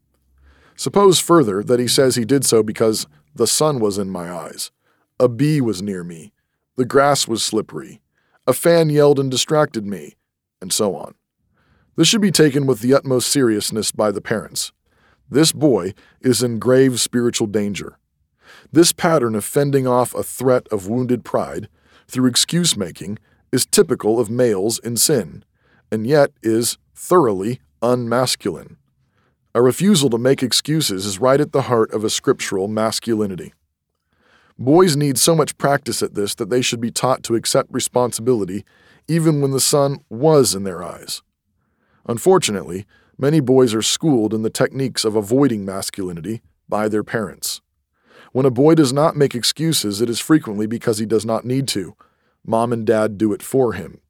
Suppose 0.76 1.20
further 1.20 1.64
that 1.64 1.80
he 1.80 1.88
says 1.88 2.16
he 2.16 2.26
did 2.26 2.44
so 2.46 2.64
because 2.64 3.08
the 3.36 3.48
sun 3.48 3.80
was 3.80 3.98
in 3.98 4.10
my 4.10 4.32
eyes, 4.32 4.72
a 5.20 5.30
bee 5.30 5.62
was 5.62 5.82
near 5.82 6.04
me, 6.04 6.34
the 6.76 6.86
grass 6.86 7.28
was 7.28 7.44
slippery, 7.44 8.02
a 8.48 8.54
fan 8.54 8.90
yelled 8.90 9.20
and 9.20 9.30
distracted 9.30 9.86
me, 9.86 10.16
and 10.60 10.74
so 10.74 10.96
on. 10.96 11.14
This 11.96 12.08
should 12.08 12.22
be 12.22 12.32
taken 12.32 12.66
with 12.66 12.80
the 12.80 12.94
utmost 12.94 13.30
seriousness 13.30 13.92
by 13.92 14.12
the 14.12 14.22
parents. 14.22 14.72
This 15.32 15.54
boy 15.54 15.94
is 16.20 16.44
in 16.44 16.60
grave 16.60 17.00
spiritual 17.00 17.48
danger. 17.48 17.98
This 18.72 18.92
pattern 18.92 19.34
of 19.34 19.46
fending 19.46 19.88
off 19.88 20.14
a 20.14 20.24
threat 20.24 20.68
of 20.72 20.88
wounded 20.88 21.24
pride 21.24 21.70
through 22.06 22.28
excuse 22.28 22.76
making 22.76 23.18
is 23.52 23.66
typical 23.66 24.20
of 24.20 24.30
males 24.30 24.78
in 24.80 24.98
sin, 24.98 25.46
and 25.90 26.06
yet 26.06 26.32
is 26.44 26.78
thoroughly 26.94 27.62
unmasculine. 27.82 28.76
A 29.56 29.62
refusal 29.62 30.10
to 30.10 30.18
make 30.18 30.44
excuses 30.44 31.06
is 31.06 31.20
right 31.20 31.40
at 31.40 31.54
the 31.54 31.64
heart 31.64 31.92
of 31.94 32.04
a 32.04 32.10
scriptural 32.10 32.68
masculinity. 32.68 33.54
Boys 34.60 34.98
need 34.98 35.18
so 35.18 35.34
much 35.34 35.58
practice 35.58 36.04
at 36.04 36.14
this 36.14 36.36
that 36.36 36.50
they 36.50 36.62
should 36.62 36.82
be 36.82 36.92
taught 36.92 37.24
to 37.24 37.36
accept 37.36 37.74
responsibility 37.74 38.66
even 39.08 39.42
when 39.42 39.52
the 39.52 39.60
sun 39.60 40.00
was 40.10 40.54
in 40.54 40.64
their 40.64 40.84
eyes. 40.84 41.22
Unfortunately, 42.06 42.86
Many 43.22 43.40
boys 43.40 43.76
are 43.76 43.84
schooled 43.84 44.34
in 44.34 44.42
the 44.42 44.50
techniques 44.50 45.06
of 45.06 45.16
avoiding 45.16 45.64
masculinity 45.64 46.42
by 46.68 46.88
their 46.88 47.04
parents. 47.04 47.62
When 48.32 48.48
a 48.48 48.50
boy 48.50 48.74
does 48.74 48.92
not 48.92 49.16
make 49.16 49.36
excuses, 49.36 50.02
it 50.02 50.10
is 50.10 50.20
frequently 50.20 50.66
because 50.66 50.98
he 50.98 51.06
does 51.06 51.24
not 51.24 51.46
need 51.46 51.68
to. 51.68 51.96
Mom 52.44 52.74
and 52.74 52.84
dad 52.84 53.20
do 53.20 53.32
it 53.32 53.44
for 53.44 53.74
him. 53.74 54.02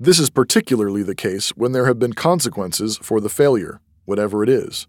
This 0.00 0.18
is 0.18 0.30
particularly 0.30 1.02
the 1.02 1.14
case 1.14 1.50
when 1.50 1.72
there 1.72 1.84
have 1.84 1.98
been 1.98 2.14
consequences 2.14 2.96
for 3.02 3.20
the 3.20 3.28
failure, 3.28 3.82
whatever 4.06 4.42
it 4.42 4.48
is. 4.48 4.86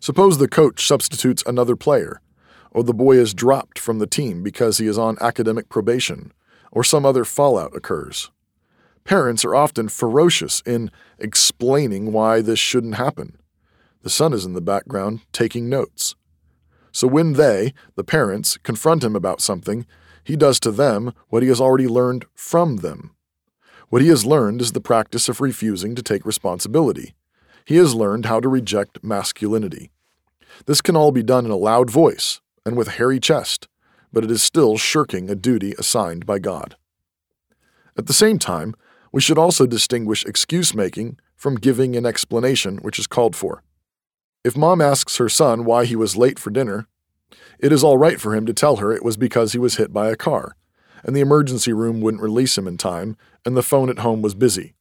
Suppose 0.00 0.38
the 0.38 0.48
coach 0.48 0.86
substitutes 0.86 1.42
another 1.46 1.76
player, 1.76 2.22
or 2.70 2.82
the 2.82 2.94
boy 2.94 3.18
is 3.18 3.34
dropped 3.34 3.78
from 3.78 3.98
the 3.98 4.06
team 4.06 4.42
because 4.42 4.78
he 4.78 4.86
is 4.86 4.96
on 4.96 5.18
academic 5.20 5.68
probation, 5.68 6.32
or 6.72 6.82
some 6.82 7.04
other 7.04 7.26
fallout 7.26 7.76
occurs. 7.76 8.30
Parents 9.10 9.44
are 9.44 9.56
often 9.56 9.88
ferocious 9.88 10.62
in 10.64 10.88
explaining 11.18 12.12
why 12.12 12.40
this 12.40 12.60
shouldn't 12.60 12.94
happen. 12.94 13.36
The 14.02 14.08
son 14.08 14.32
is 14.32 14.44
in 14.44 14.52
the 14.52 14.60
background 14.60 15.22
taking 15.32 15.68
notes. 15.68 16.14
So 16.92 17.08
when 17.08 17.32
they, 17.32 17.74
the 17.96 18.04
parents, 18.04 18.56
confront 18.58 19.02
him 19.02 19.16
about 19.16 19.40
something, 19.40 19.84
he 20.22 20.36
does 20.36 20.60
to 20.60 20.70
them 20.70 21.12
what 21.28 21.42
he 21.42 21.48
has 21.48 21.60
already 21.60 21.88
learned 21.88 22.24
from 22.36 22.76
them. 22.76 23.16
What 23.88 24.00
he 24.00 24.06
has 24.10 24.24
learned 24.24 24.60
is 24.60 24.70
the 24.70 24.80
practice 24.80 25.28
of 25.28 25.40
refusing 25.40 25.96
to 25.96 26.04
take 26.04 26.24
responsibility. 26.24 27.16
He 27.64 27.78
has 27.78 27.96
learned 27.96 28.26
how 28.26 28.38
to 28.38 28.48
reject 28.48 29.02
masculinity. 29.02 29.90
This 30.66 30.80
can 30.80 30.94
all 30.94 31.10
be 31.10 31.24
done 31.24 31.44
in 31.44 31.50
a 31.50 31.56
loud 31.56 31.90
voice 31.90 32.40
and 32.64 32.76
with 32.76 32.86
a 32.86 32.92
hairy 32.92 33.18
chest, 33.18 33.66
but 34.12 34.22
it 34.22 34.30
is 34.30 34.40
still 34.40 34.78
shirking 34.78 35.28
a 35.28 35.34
duty 35.34 35.74
assigned 35.80 36.26
by 36.26 36.38
God. 36.38 36.76
At 37.96 38.06
the 38.06 38.12
same 38.12 38.38
time, 38.38 38.76
we 39.12 39.20
should 39.20 39.38
also 39.38 39.66
distinguish 39.66 40.24
excuse 40.24 40.74
making 40.74 41.18
from 41.36 41.56
giving 41.56 41.96
an 41.96 42.06
explanation 42.06 42.78
which 42.78 42.98
is 42.98 43.06
called 43.06 43.34
for. 43.34 43.62
If 44.44 44.56
mom 44.56 44.80
asks 44.80 45.16
her 45.18 45.28
son 45.28 45.64
why 45.64 45.84
he 45.84 45.96
was 45.96 46.16
late 46.16 46.38
for 46.38 46.50
dinner, 46.50 46.86
it 47.58 47.72
is 47.72 47.84
all 47.84 47.98
right 47.98 48.20
for 48.20 48.34
him 48.34 48.46
to 48.46 48.54
tell 48.54 48.76
her 48.76 48.92
it 48.92 49.04
was 49.04 49.16
because 49.16 49.52
he 49.52 49.58
was 49.58 49.76
hit 49.76 49.92
by 49.92 50.08
a 50.10 50.16
car, 50.16 50.56
and 51.04 51.14
the 51.14 51.20
emergency 51.20 51.72
room 51.72 52.00
wouldn't 52.00 52.22
release 52.22 52.56
him 52.56 52.66
in 52.66 52.76
time, 52.76 53.16
and 53.44 53.56
the 53.56 53.62
phone 53.62 53.90
at 53.90 53.98
home 53.98 54.22
was 54.22 54.34
busy. 54.34 54.74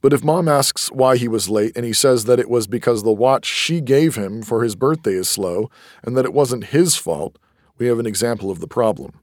But 0.00 0.12
if 0.12 0.24
mom 0.24 0.48
asks 0.48 0.90
why 0.90 1.16
he 1.16 1.28
was 1.28 1.48
late 1.48 1.76
and 1.76 1.84
he 1.86 1.92
says 1.92 2.24
that 2.24 2.40
it 2.40 2.50
was 2.50 2.66
because 2.66 3.02
the 3.02 3.12
watch 3.12 3.46
she 3.46 3.80
gave 3.80 4.16
him 4.16 4.42
for 4.42 4.64
his 4.64 4.74
birthday 4.74 5.12
is 5.12 5.28
slow 5.28 5.70
and 6.02 6.16
that 6.16 6.24
it 6.24 6.32
wasn't 6.32 6.66
his 6.66 6.96
fault, 6.96 7.38
we 7.78 7.86
have 7.86 8.00
an 8.00 8.06
example 8.06 8.50
of 8.50 8.58
the 8.58 8.66
problem. 8.66 9.20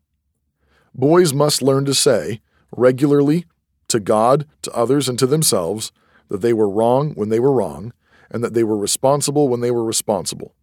Boys 0.95 1.33
must 1.33 1.61
learn 1.61 1.83
to 1.83 1.93
say, 1.93 2.39
regularly 2.71 3.45
to 3.89 3.99
God, 3.99 4.47
to 4.63 4.71
others, 4.71 5.09
and 5.09 5.19
to 5.19 5.27
themselves 5.27 5.91
that 6.29 6.41
they 6.41 6.53
were 6.53 6.69
wrong 6.69 7.13
when 7.13 7.29
they 7.29 7.39
were 7.39 7.51
wrong, 7.51 7.93
and 8.29 8.43
that 8.43 8.53
they 8.53 8.63
were 8.63 8.77
responsible 8.77 9.47
when 9.47 9.61
they 9.61 9.71
were 9.71 9.83
responsible. 9.83 10.55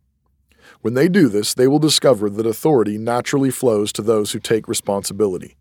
When 0.81 0.95
they 0.95 1.09
do 1.09 1.29
this, 1.29 1.55
they 1.55 1.69
will 1.69 1.79
discover 1.79 2.31
that 2.31 2.47
authority 2.47 2.99
naturally 2.99 3.51
flows 3.51 3.93
to 3.93 4.03
those 4.03 4.33
who 4.33 4.39
take 4.39 4.69
responsibility. 4.69 5.57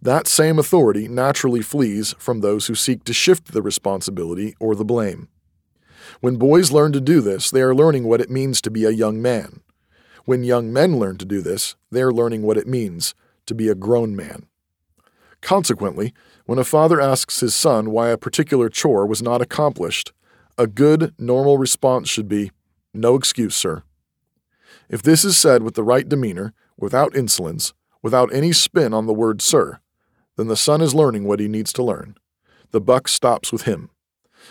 That 0.00 0.26
same 0.26 0.58
authority 0.58 1.08
naturally 1.08 1.62
flees 1.62 2.14
from 2.18 2.40
those 2.40 2.66
who 2.66 2.74
seek 2.74 3.04
to 3.04 3.12
shift 3.12 3.52
the 3.52 3.62
responsibility 3.62 4.54
or 4.60 4.74
the 4.74 4.84
blame. 4.84 5.28
When 6.20 6.36
boys 6.36 6.70
learn 6.70 6.92
to 6.92 7.00
do 7.00 7.20
this, 7.20 7.50
they 7.50 7.62
are 7.62 7.74
learning 7.74 8.04
what 8.04 8.20
it 8.20 8.30
means 8.30 8.60
to 8.62 8.70
be 8.70 8.84
a 8.84 8.90
young 8.90 9.20
man. 9.20 9.60
When 10.24 10.44
young 10.44 10.72
men 10.72 10.98
learn 10.98 11.18
to 11.18 11.24
do 11.24 11.40
this, 11.40 11.76
they 11.90 12.02
are 12.02 12.12
learning 12.12 12.42
what 12.42 12.56
it 12.56 12.66
means 12.66 13.14
to 13.46 13.54
be 13.54 13.68
a 13.68 13.74
grown 13.74 14.14
man. 14.14 14.46
Consequently, 15.40 16.12
when 16.46 16.58
a 16.58 16.64
father 16.64 17.00
asks 17.00 17.40
his 17.40 17.54
son 17.54 17.90
why 17.90 18.08
a 18.08 18.16
particular 18.16 18.68
chore 18.68 19.06
was 19.06 19.20
not 19.20 19.42
accomplished, 19.42 20.12
a 20.56 20.66
good, 20.66 21.12
normal 21.18 21.58
response 21.58 22.08
should 22.08 22.28
be, 22.28 22.50
No 22.94 23.16
excuse, 23.16 23.54
sir. 23.54 23.82
If 24.88 25.02
this 25.02 25.24
is 25.24 25.36
said 25.36 25.62
with 25.62 25.74
the 25.74 25.82
right 25.82 26.08
demeanor, 26.08 26.54
without 26.78 27.16
insolence, 27.16 27.74
without 28.00 28.32
any 28.32 28.52
spin 28.52 28.94
on 28.94 29.06
the 29.06 29.12
word 29.12 29.42
sir, 29.42 29.80
then 30.36 30.46
the 30.46 30.56
son 30.56 30.80
is 30.80 30.94
learning 30.94 31.24
what 31.24 31.40
he 31.40 31.48
needs 31.48 31.72
to 31.74 31.82
learn. 31.82 32.16
The 32.70 32.80
buck 32.80 33.08
stops 33.08 33.52
with 33.52 33.62
him. 33.62 33.90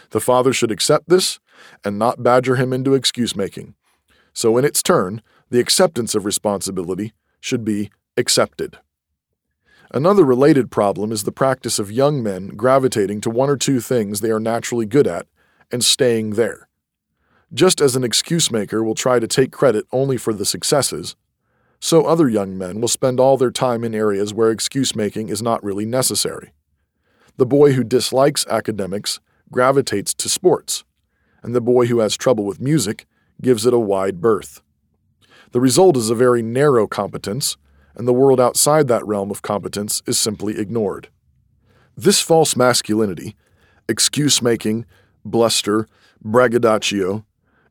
The 0.10 0.20
father 0.20 0.52
should 0.52 0.72
accept 0.72 1.08
this 1.08 1.40
and 1.84 1.98
not 1.98 2.24
badger 2.24 2.56
him 2.56 2.74
into 2.74 2.94
excuse 2.94 3.36
making. 3.36 3.76
So, 4.34 4.58
in 4.58 4.66
its 4.66 4.84
turn, 4.84 5.22
the 5.50 5.60
acceptance 5.60 6.16
of 6.16 6.26
responsibility 6.26 7.14
should 7.40 7.64
be 7.64 7.92
accepted. 8.18 8.80
Another 9.92 10.24
related 10.24 10.72
problem 10.72 11.12
is 11.12 11.24
the 11.24 11.32
practice 11.32 11.80
of 11.80 11.92
young 11.92 12.24
men 12.24 12.50
gravitating 12.50 13.22
to 13.22 13.30
one 13.30 13.50
or 13.50 13.58
two 13.58 13.80
things 13.80 14.22
they 14.22 14.32
are 14.32 14.40
naturally 14.40 14.86
good 14.86 15.08
at 15.08 15.28
and 15.72 15.84
staying 15.84 16.32
there. 16.32 16.68
Just 17.54 17.80
as 17.80 17.96
an 17.96 18.04
excuse 18.04 18.52
maker 18.52 18.84
will 18.84 18.96
try 18.96 19.20
to 19.20 19.28
take 19.28 19.52
credit 19.52 19.86
only 19.92 20.18
for 20.18 20.34
the 20.34 20.46
successes, 20.46 21.16
so 21.80 22.06
other 22.06 22.28
young 22.28 22.58
men 22.58 22.82
will 22.82 22.88
spend 22.88 23.20
all 23.20 23.38
their 23.38 23.52
time 23.52 23.84
in 23.84 23.94
areas 23.94 24.34
where 24.34 24.50
excuse 24.50 24.96
making 24.96 25.30
is 25.30 25.42
not 25.42 25.64
really 25.64 25.86
necessary. 25.86 26.52
The 27.38 27.46
boy 27.46 27.74
who 27.74 27.84
dislikes 27.84 28.48
academics 28.48 29.20
gravitates 29.52 30.14
to 30.16 30.30
sports, 30.30 30.84
and 31.44 31.54
the 31.54 31.62
boy 31.62 31.86
who 31.86 32.00
has 32.00 32.18
trouble 32.18 32.46
with 32.46 32.60
music 32.60 33.06
gives 33.42 33.66
it 33.66 33.74
a 33.74 33.80
wide 33.80 34.20
berth. 34.20 34.62
The 35.52 35.62
result 35.62 35.96
is 35.96 36.10
a 36.10 36.16
very 36.16 36.42
narrow 36.42 36.88
competence, 36.88 37.56
and 37.96 38.08
the 38.08 38.14
world 38.14 38.40
outside 38.40 38.88
that 38.88 39.06
realm 39.06 39.32
of 39.32 39.42
competence 39.42 40.02
is 40.06 40.18
simply 40.18 40.58
ignored. 40.58 41.10
This 41.98 42.22
false 42.22 42.56
masculinity, 42.56 43.36
excuse 43.88 44.42
making, 44.42 44.86
bluster, 45.24 45.88
braggadocio, 46.22 47.26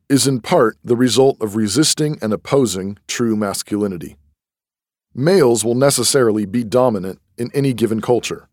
is 0.09 0.27
in 0.27 0.39
part 0.39 0.77
the 0.83 0.95
result 0.95 1.41
of 1.41 1.55
resisting 1.55 2.17
and 2.21 2.33
opposing 2.33 2.97
true 3.07 3.35
masculinity. 3.35 4.15
Males 5.13 5.63
will 5.63 5.75
necessarily 5.75 6.45
be 6.45 6.63
dominant 6.63 7.19
in 7.37 7.49
any 7.53 7.73
given 7.73 8.01
culture, 8.01 8.47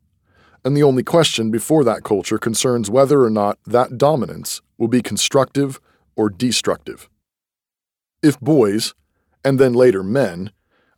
and 0.65 0.77
the 0.77 0.83
only 0.83 1.03
question 1.03 1.51
before 1.51 1.85
that 1.85 2.05
culture 2.05 2.39
concerns 2.39 2.91
whether 2.91 3.23
or 3.23 3.31
not 3.31 3.59
that 3.67 3.99
dominance 3.99 4.61
will 4.79 4.89
be 4.89 5.03
constructive 5.03 5.81
or 6.17 6.31
destructive. 6.31 7.09
If 8.23 8.39
boys, 8.41 8.95
and 9.45 9.59
then 9.59 9.73
later 9.73 10.03
men, 10.03 10.53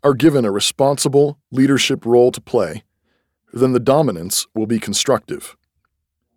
are 0.05 0.15
given 0.15 0.45
a 0.45 0.53
responsible 0.53 1.39
leadership 1.51 2.05
role 2.05 2.31
to 2.31 2.41
play, 2.41 2.85
then 3.55 3.73
the 3.73 3.81
dominance 3.81 4.47
will 4.55 4.67
be 4.67 4.79
constructive. 4.79 5.57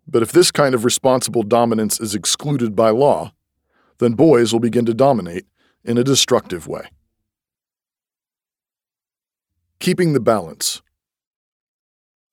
But 0.06 0.22
if 0.22 0.32
this 0.32 0.50
kind 0.50 0.74
of 0.74 0.86
responsible 0.86 1.42
dominance 1.42 2.00
is 2.00 2.14
excluded 2.14 2.74
by 2.74 2.90
law, 2.90 3.32
then 3.98 4.14
boys 4.14 4.52
will 4.52 4.60
begin 4.60 4.86
to 4.86 4.94
dominate 4.94 5.46
in 5.84 5.98
a 5.98 6.04
destructive 6.04 6.66
way. 6.66 6.88
Keeping 9.80 10.14
the 10.14 10.20
balance. 10.20 10.80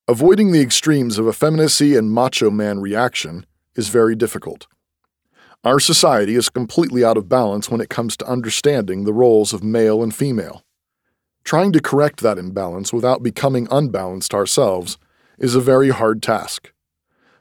Avoiding 0.08 0.52
the 0.52 0.62
extremes 0.62 1.18
of 1.18 1.28
effeminacy 1.28 1.96
and 1.96 2.12
macho 2.12 2.50
man 2.50 2.80
reaction 2.80 3.46
is 3.76 3.90
very 3.90 4.16
difficult. 4.16 4.68
Our 5.64 5.80
society 5.80 6.36
is 6.36 6.48
completely 6.48 7.04
out 7.04 7.18
of 7.18 7.28
balance 7.28 7.70
when 7.70 7.82
it 7.82 7.90
comes 7.90 8.16
to 8.18 8.28
understanding 8.28 9.04
the 9.04 9.14
roles 9.14 9.52
of 9.52 9.64
male 9.64 10.02
and 10.02 10.14
female. 10.14 10.65
Trying 11.46 11.74
to 11.74 11.80
correct 11.80 12.22
that 12.22 12.40
imbalance 12.40 12.92
without 12.92 13.22
becoming 13.22 13.68
unbalanced 13.70 14.34
ourselves 14.34 14.98
is 15.38 15.54
a 15.54 15.62
very 15.62 15.90
hard 15.90 16.24
task. 16.24 16.74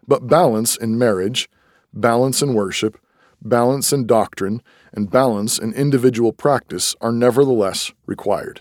But 0.07 0.27
balance 0.27 0.77
in 0.77 0.99
marriage, 0.99 1.49
balance 1.91 2.43
in 2.43 2.53
worship, 2.53 3.01
balance 3.41 3.95
in 3.95 4.07
doctrine, 4.07 4.63
and 4.93 5.11
balance 5.11 5.59
in 5.59 5.73
individual 5.73 6.35
practice 6.35 6.95
are 7.01 7.13
nevertheless 7.13 7.93
required. 8.05 8.61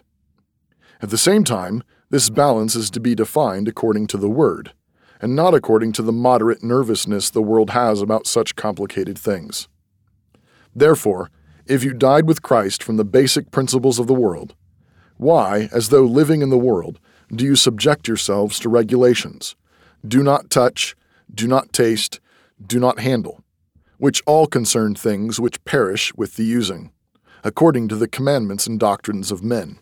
At 1.02 1.10
the 1.10 1.18
same 1.18 1.44
time, 1.44 1.84
this 2.10 2.30
balance 2.30 2.74
is 2.74 2.90
to 2.92 3.02
be 3.02 3.14
defined 3.14 3.68
according 3.68 4.08
to 4.08 4.18
the 4.18 4.30
Word, 4.30 4.72
and 5.20 5.36
not 5.36 5.54
according 5.54 5.92
to 5.94 6.02
the 6.02 6.14
moderate 6.14 6.64
nervousness 6.64 7.30
the 7.30 7.42
world 7.42 7.72
has 7.72 8.02
about 8.02 8.28
such 8.28 8.56
complicated 8.56 9.18
things. 9.18 9.68
Therefore, 10.74 11.30
if 11.66 11.84
you 11.84 11.94
died 11.94 12.28
with 12.28 12.42
Christ 12.42 12.82
from 12.82 12.96
the 12.96 13.04
basic 13.04 13.52
principles 13.52 14.00
of 14.00 14.08
the 14.08 14.14
world, 14.14 14.56
why, 15.24 15.70
as 15.72 15.90
though 15.90 16.04
living 16.04 16.42
in 16.42 16.50
the 16.50 16.58
world, 16.58 17.00
do 17.34 17.44
you 17.46 17.56
subject 17.56 18.08
yourselves 18.08 18.60
to 18.60 18.70
regulations? 18.70 19.56
Do 20.08 20.22
not 20.22 20.50
touch, 20.50 20.96
do 21.34 21.48
not 21.48 21.74
taste, 21.74 22.20
do 22.64 22.80
not 22.80 23.00
handle, 23.00 23.44
which 23.98 24.22
all 24.26 24.46
concern 24.46 24.96
things 24.96 25.40
which 25.40 25.64
perish 25.66 26.14
with 26.16 26.36
the 26.36 26.44
using, 26.44 26.92
according 27.44 27.88
to 27.88 27.96
the 27.96 28.08
commandments 28.08 28.68
and 28.68 28.80
doctrines 28.80 29.32
of 29.32 29.44
men. 29.44 29.80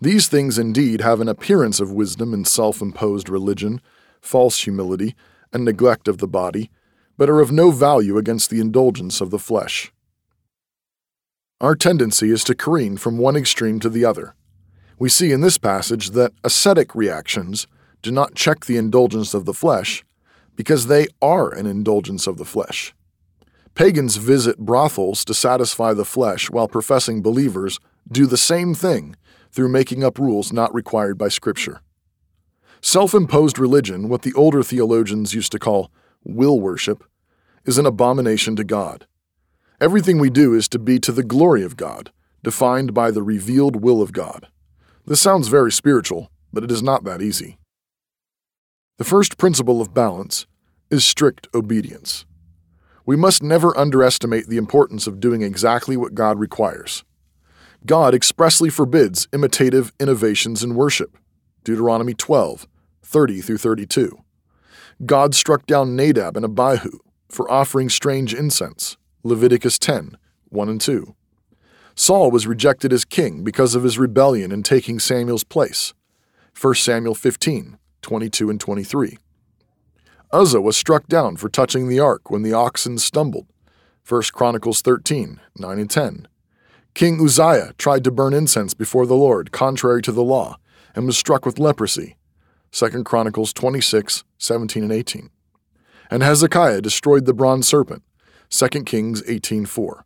These 0.00 0.28
things 0.28 0.58
indeed 0.58 1.00
have 1.00 1.20
an 1.20 1.28
appearance 1.28 1.80
of 1.80 1.90
wisdom 1.90 2.32
in 2.32 2.44
self 2.44 2.80
imposed 2.80 3.28
religion, 3.28 3.80
false 4.20 4.62
humility, 4.62 5.16
and 5.52 5.64
neglect 5.64 6.06
of 6.06 6.18
the 6.18 6.28
body, 6.28 6.70
but 7.16 7.28
are 7.28 7.40
of 7.40 7.50
no 7.50 7.72
value 7.72 8.16
against 8.16 8.50
the 8.50 8.60
indulgence 8.60 9.20
of 9.20 9.30
the 9.30 9.38
flesh. 9.38 9.92
Our 11.60 11.74
tendency 11.74 12.30
is 12.30 12.44
to 12.44 12.54
careen 12.54 12.96
from 12.96 13.18
one 13.18 13.34
extreme 13.34 13.80
to 13.80 13.88
the 13.88 14.04
other. 14.04 14.34
We 14.98 15.08
see 15.08 15.30
in 15.30 15.42
this 15.42 15.58
passage 15.58 16.10
that 16.10 16.32
ascetic 16.42 16.94
reactions 16.94 17.68
do 18.02 18.10
not 18.10 18.34
check 18.34 18.64
the 18.64 18.76
indulgence 18.76 19.32
of 19.32 19.44
the 19.44 19.54
flesh 19.54 20.04
because 20.56 20.88
they 20.88 21.06
are 21.22 21.50
an 21.50 21.66
indulgence 21.66 22.26
of 22.26 22.36
the 22.36 22.44
flesh. 22.44 22.94
Pagans 23.76 24.16
visit 24.16 24.58
brothels 24.58 25.24
to 25.24 25.34
satisfy 25.34 25.92
the 25.94 26.04
flesh, 26.04 26.50
while 26.50 26.66
professing 26.66 27.22
believers 27.22 27.78
do 28.10 28.26
the 28.26 28.36
same 28.36 28.74
thing 28.74 29.14
through 29.52 29.68
making 29.68 30.02
up 30.02 30.18
rules 30.18 30.52
not 30.52 30.74
required 30.74 31.16
by 31.16 31.28
Scripture. 31.28 31.80
Self 32.80 33.14
imposed 33.14 33.56
religion, 33.56 34.08
what 34.08 34.22
the 34.22 34.34
older 34.34 34.64
theologians 34.64 35.32
used 35.32 35.52
to 35.52 35.60
call 35.60 35.92
will 36.24 36.58
worship, 36.58 37.04
is 37.64 37.78
an 37.78 37.86
abomination 37.86 38.56
to 38.56 38.64
God. 38.64 39.06
Everything 39.80 40.18
we 40.18 40.30
do 40.30 40.54
is 40.54 40.68
to 40.70 40.78
be 40.80 40.98
to 40.98 41.12
the 41.12 41.22
glory 41.22 41.62
of 41.62 41.76
God, 41.76 42.10
defined 42.42 42.92
by 42.92 43.12
the 43.12 43.22
revealed 43.22 43.76
will 43.76 44.02
of 44.02 44.12
God. 44.12 44.48
This 45.08 45.22
sounds 45.22 45.48
very 45.48 45.72
spiritual, 45.72 46.30
but 46.52 46.62
it 46.62 46.70
is 46.70 46.82
not 46.82 47.04
that 47.04 47.22
easy. 47.22 47.56
The 48.98 49.04
first 49.04 49.38
principle 49.38 49.80
of 49.80 49.94
balance 49.94 50.46
is 50.90 51.02
strict 51.02 51.48
obedience. 51.54 52.26
We 53.06 53.16
must 53.16 53.42
never 53.42 53.74
underestimate 53.74 54.48
the 54.48 54.58
importance 54.58 55.06
of 55.06 55.18
doing 55.18 55.40
exactly 55.40 55.96
what 55.96 56.14
God 56.14 56.38
requires. 56.38 57.04
God 57.86 58.14
expressly 58.14 58.68
forbids 58.68 59.26
imitative 59.32 59.94
innovations 59.98 60.62
in 60.62 60.74
worship. 60.74 61.16
Deuteronomy 61.64 62.12
12, 62.12 62.66
30 63.02 63.40
through 63.40 63.56
32. 63.56 64.22
God 65.06 65.34
struck 65.34 65.64
down 65.64 65.96
Nadab 65.96 66.36
and 66.36 66.44
Abihu 66.44 66.98
for 67.30 67.50
offering 67.50 67.88
strange 67.88 68.34
incense. 68.34 68.98
Leviticus 69.24 69.78
10, 69.78 70.18
1 70.50 70.68
and 70.68 70.80
2. 70.82 71.14
Saul 72.00 72.30
was 72.30 72.46
rejected 72.46 72.92
as 72.92 73.04
king 73.04 73.42
because 73.42 73.74
of 73.74 73.82
his 73.82 73.98
rebellion 73.98 74.52
in 74.52 74.62
taking 74.62 75.00
Samuel's 75.00 75.42
place. 75.42 75.94
1 76.58 76.74
Samuel 76.76 77.16
15, 77.16 77.76
22 78.02 78.50
and 78.50 78.60
23. 78.60 79.18
Uzzah 80.30 80.60
was 80.60 80.76
struck 80.76 81.08
down 81.08 81.36
for 81.36 81.48
touching 81.48 81.88
the 81.88 81.98
ark 81.98 82.30
when 82.30 82.42
the 82.42 82.52
oxen 82.52 82.98
stumbled. 82.98 83.48
1 84.08 84.22
Chronicles 84.32 84.80
13, 84.80 85.40
9 85.56 85.78
and 85.80 85.90
10. 85.90 86.28
King 86.94 87.20
Uzziah 87.20 87.72
tried 87.78 88.04
to 88.04 88.12
burn 88.12 88.32
incense 88.32 88.74
before 88.74 89.04
the 89.04 89.16
Lord, 89.16 89.50
contrary 89.50 90.00
to 90.02 90.12
the 90.12 90.22
law, 90.22 90.56
and 90.94 91.04
was 91.04 91.18
struck 91.18 91.44
with 91.44 91.58
leprosy. 91.58 92.16
2 92.70 93.02
Chronicles 93.02 93.52
26, 93.52 94.22
17 94.38 94.84
and 94.84 94.92
18. 94.92 95.30
And 96.12 96.22
Hezekiah 96.22 96.80
destroyed 96.80 97.26
the 97.26 97.34
bronze 97.34 97.66
serpent. 97.66 98.04
2 98.50 98.84
Kings 98.86 99.20
18:4. 99.22 100.04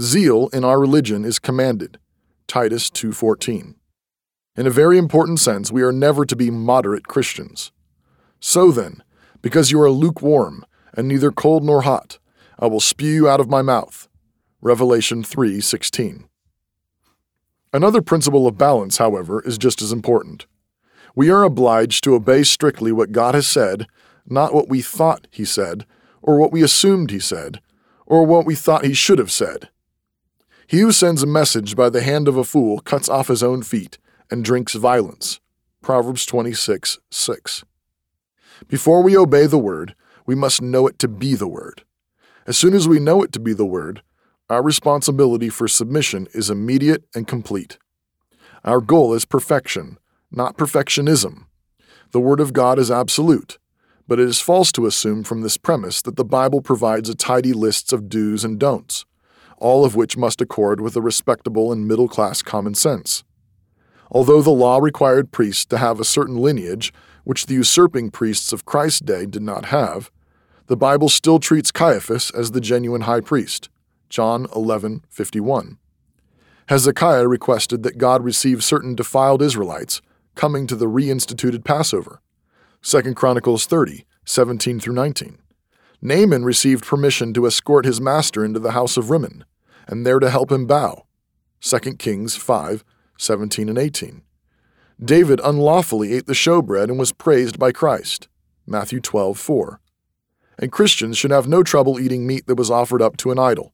Zeal 0.00 0.48
in 0.48 0.64
our 0.64 0.80
religion 0.80 1.24
is 1.24 1.38
commanded. 1.38 1.98
Titus 2.48 2.90
2:14. 2.90 3.76
In 4.56 4.66
a 4.66 4.70
very 4.70 4.98
important 4.98 5.38
sense, 5.38 5.70
we 5.70 5.82
are 5.82 5.92
never 5.92 6.24
to 6.24 6.34
be 6.34 6.50
moderate 6.50 7.06
Christians. 7.06 7.70
So 8.40 8.72
then, 8.72 9.02
because 9.40 9.70
you 9.70 9.80
are 9.80 9.90
lukewarm 9.90 10.64
and 10.94 11.06
neither 11.06 11.30
cold 11.30 11.64
nor 11.64 11.82
hot. 11.82 12.18
I 12.58 12.66
will 12.66 12.80
spew 12.80 13.12
you 13.12 13.28
out 13.28 13.40
of 13.40 13.48
my 13.48 13.62
mouth. 13.62 14.08
Revelation 14.60 15.22
3:16. 15.22 16.24
Another 17.72 18.02
principle 18.02 18.46
of 18.46 18.58
balance, 18.58 18.98
however, 18.98 19.42
is 19.42 19.58
just 19.58 19.82
as 19.82 19.92
important. 19.92 20.46
We 21.14 21.30
are 21.30 21.44
obliged 21.44 22.02
to 22.04 22.14
obey 22.14 22.42
strictly 22.42 22.90
what 22.90 23.12
God 23.12 23.34
has 23.34 23.46
said, 23.46 23.86
not 24.26 24.54
what 24.54 24.68
we 24.68 24.82
thought 24.82 25.26
he 25.30 25.44
said, 25.44 25.86
or 26.22 26.38
what 26.38 26.52
we 26.52 26.62
assumed 26.62 27.10
he 27.10 27.20
said, 27.20 27.60
or 28.06 28.24
what 28.24 28.46
we 28.46 28.54
thought 28.54 28.84
he 28.84 28.94
should 28.94 29.18
have 29.18 29.32
said. 29.32 29.68
He 30.66 30.80
who 30.80 30.92
sends 30.92 31.22
a 31.22 31.26
message 31.26 31.76
by 31.76 31.90
the 31.90 32.02
hand 32.02 32.28
of 32.28 32.36
a 32.36 32.44
fool 32.44 32.80
cuts 32.80 33.08
off 33.08 33.28
his 33.28 33.42
own 33.42 33.62
feet 33.62 33.98
and 34.30 34.44
drinks 34.44 34.74
violence. 34.74 35.40
Proverbs 35.82 36.24
26 36.26 36.98
6. 37.10 37.64
Before 38.68 39.02
we 39.02 39.16
obey 39.16 39.46
the 39.46 39.58
word, 39.58 39.94
we 40.26 40.34
must 40.34 40.62
know 40.62 40.86
it 40.86 40.98
to 41.00 41.08
be 41.08 41.34
the 41.34 41.48
word. 41.48 41.84
As 42.46 42.56
soon 42.56 42.74
as 42.74 42.88
we 42.88 42.98
know 42.98 43.22
it 43.22 43.32
to 43.32 43.40
be 43.40 43.52
the 43.52 43.66
word, 43.66 44.02
our 44.48 44.62
responsibility 44.62 45.48
for 45.48 45.68
submission 45.68 46.28
is 46.32 46.50
immediate 46.50 47.04
and 47.14 47.26
complete. 47.26 47.78
Our 48.64 48.80
goal 48.80 49.12
is 49.12 49.24
perfection, 49.24 49.98
not 50.30 50.56
perfectionism. 50.56 51.46
The 52.12 52.20
Word 52.20 52.40
of 52.40 52.52
God 52.52 52.78
is 52.78 52.90
absolute, 52.90 53.58
but 54.06 54.20
it 54.20 54.28
is 54.28 54.40
false 54.40 54.70
to 54.72 54.86
assume 54.86 55.24
from 55.24 55.42
this 55.42 55.56
premise 55.56 56.00
that 56.02 56.16
the 56.16 56.24
Bible 56.24 56.60
provides 56.60 57.08
a 57.08 57.14
tidy 57.14 57.52
list 57.52 57.92
of 57.92 58.08
do's 58.08 58.44
and 58.44 58.58
don'ts, 58.58 59.04
all 59.58 59.84
of 59.84 59.94
which 59.94 60.16
must 60.16 60.40
accord 60.40 60.80
with 60.80 60.96
a 60.96 61.02
respectable 61.02 61.72
and 61.72 61.88
middle 61.88 62.08
class 62.08 62.42
common 62.42 62.74
sense. 62.74 63.24
Although 64.10 64.42
the 64.42 64.50
law 64.50 64.78
required 64.78 65.32
priests 65.32 65.64
to 65.66 65.78
have 65.78 65.98
a 65.98 66.04
certain 66.04 66.36
lineage, 66.36 66.92
which 67.24 67.46
the 67.46 67.54
usurping 67.54 68.10
priests 68.10 68.52
of 68.52 68.64
Christ's 68.64 69.00
day 69.00 69.26
did 69.26 69.42
not 69.42 69.66
have, 69.66 70.10
the 70.66 70.76
Bible 70.76 71.08
still 71.08 71.38
treats 71.38 71.70
Caiaphas 71.70 72.30
as 72.30 72.50
the 72.50 72.60
genuine 72.60 73.02
high 73.02 73.20
priest. 73.20 73.68
John 74.08 74.46
11:51. 74.54 75.78
Hezekiah 76.68 77.28
requested 77.28 77.82
that 77.82 77.98
God 77.98 78.24
receive 78.24 78.64
certain 78.64 78.94
defiled 78.94 79.42
Israelites 79.42 80.00
coming 80.34 80.66
to 80.66 80.76
the 80.76 80.86
reinstituted 80.86 81.64
Passover. 81.64 82.20
2 82.82 83.14
Chronicles 83.14 83.66
30, 83.66 84.06
17 84.24 84.80
through 84.80 84.94
19. 84.94 85.38
Naaman 86.06 86.44
received 86.44 86.84
permission 86.84 87.32
to 87.32 87.46
escort 87.46 87.86
his 87.86 87.98
master 87.98 88.44
into 88.44 88.60
the 88.60 88.72
house 88.72 88.98
of 88.98 89.08
Rimmon, 89.08 89.42
and 89.88 90.04
there 90.04 90.20
to 90.20 90.28
help 90.28 90.52
him 90.52 90.66
bow. 90.66 91.06
2 91.62 91.78
Kings 91.94 92.36
5, 92.36 92.84
17 93.16 93.70
and 93.70 93.78
18. 93.78 94.20
David 95.02 95.40
unlawfully 95.42 96.12
ate 96.12 96.26
the 96.26 96.34
showbread 96.34 96.84
and 96.84 96.98
was 96.98 97.12
praised 97.12 97.58
by 97.58 97.72
Christ. 97.72 98.28
Matthew 98.66 99.00
12, 99.00 99.38
4. 99.38 99.80
And 100.58 100.70
Christians 100.70 101.16
should 101.16 101.30
have 101.30 101.48
no 101.48 101.62
trouble 101.62 101.98
eating 101.98 102.26
meat 102.26 102.46
that 102.48 102.58
was 102.58 102.70
offered 102.70 103.00
up 103.00 103.16
to 103.16 103.30
an 103.30 103.38
idol. 103.38 103.72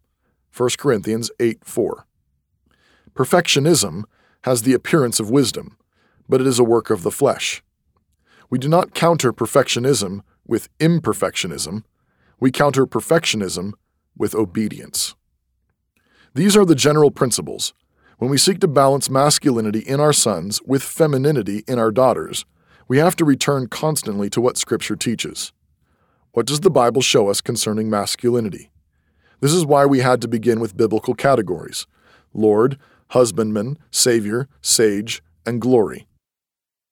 1 0.57 0.71
Corinthians 0.79 1.33
8, 1.41 1.65
4. 1.65 2.07
Perfectionism 3.13 4.05
has 4.43 4.63
the 4.63 4.73
appearance 4.73 5.19
of 5.19 5.31
wisdom, 5.31 5.77
but 6.29 6.41
it 6.41 6.47
is 6.47 6.61
a 6.61 6.65
work 6.65 6.91
of 6.91 7.03
the 7.03 7.11
flesh. 7.11 7.61
We 8.49 8.59
do 8.59 8.69
not 8.69 8.95
counter 8.95 9.33
perfectionism 9.33 10.21
with 10.47 10.69
imperfectionism, 10.79 11.83
we 12.41 12.51
counter 12.51 12.87
perfectionism 12.87 13.73
with 14.17 14.35
obedience. 14.35 15.15
These 16.35 16.57
are 16.57 16.65
the 16.65 16.75
general 16.75 17.11
principles. 17.11 17.75
When 18.19 18.31
we 18.31 18.39
seek 18.39 18.61
to 18.61 18.69
balance 18.69 19.09
masculinity 19.09 19.81
in 19.81 20.01
our 20.01 20.13
sons 20.13 20.61
with 20.63 20.83
femininity 20.83 21.65
in 21.69 21.79
our 21.79 21.91
daughters, 21.91 22.45
we 22.89 22.99
have 22.99 23.17
to 23.17 23.25
return 23.25 23.69
constantly 23.69 24.29
to 24.31 24.41
what 24.41 24.59
Scripture 24.59 24.97
teaches. 24.97 25.53
What 26.33 26.47
does 26.47 26.61
the 26.61 26.71
Bible 26.71 27.03
show 27.03 27.29
us 27.29 27.41
concerning 27.41 27.91
masculinity? 27.91 28.71
This 29.41 29.53
is 29.53 29.65
why 29.65 29.87
we 29.87 30.01
had 30.01 30.21
to 30.23 30.29
begin 30.29 30.61
with 30.61 30.77
biblical 30.77 31.15
categories 31.15 31.87
Lord, 32.33 32.79
husbandman, 33.09 33.79
Savior, 33.91 34.49
sage, 34.61 35.23
and 35.45 35.61
glory. 35.61 36.07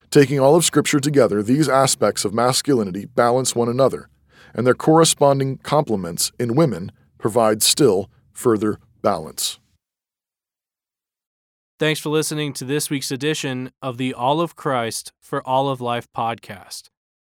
Taking 0.09 0.39
all 0.39 0.55
of 0.55 0.65
Scripture 0.65 0.99
together, 0.99 1.41
these 1.41 1.69
aspects 1.69 2.25
of 2.25 2.33
masculinity 2.33 3.05
balance 3.05 3.55
one 3.55 3.69
another, 3.69 4.09
and 4.53 4.65
their 4.65 4.73
corresponding 4.73 5.57
complements 5.57 6.31
in 6.39 6.55
women 6.55 6.91
provide 7.17 7.61
still 7.63 8.09
further 8.31 8.79
balance. 9.01 9.59
Thanks 11.79 12.01
for 12.01 12.09
listening 12.09 12.51
to 12.53 12.65
this 12.65 12.89
week's 12.89 13.09
edition 13.09 13.71
of 13.81 13.97
the 13.97 14.13
All 14.13 14.41
of 14.41 14.55
Christ 14.55 15.13
for 15.21 15.41
All 15.47 15.69
of 15.69 15.79
Life 15.79 16.07
podcast. 16.15 16.89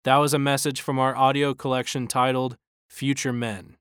That 0.02 0.16
was 0.16 0.34
a 0.34 0.38
message 0.38 0.80
from 0.80 0.98
our 0.98 1.14
audio 1.14 1.54
collection 1.54 2.08
titled 2.08 2.56
Future 2.88 3.32
Men. 3.32 3.76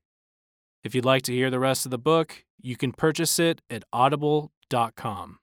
If 0.84 0.94
you'd 0.94 1.04
like 1.04 1.22
to 1.22 1.32
hear 1.32 1.50
the 1.50 1.58
rest 1.58 1.84
of 1.84 1.90
the 1.90 1.98
book, 1.98 2.44
you 2.60 2.76
can 2.76 2.92
purchase 2.92 3.40
it 3.40 3.60
at 3.68 3.82
audible.com. 3.92 5.38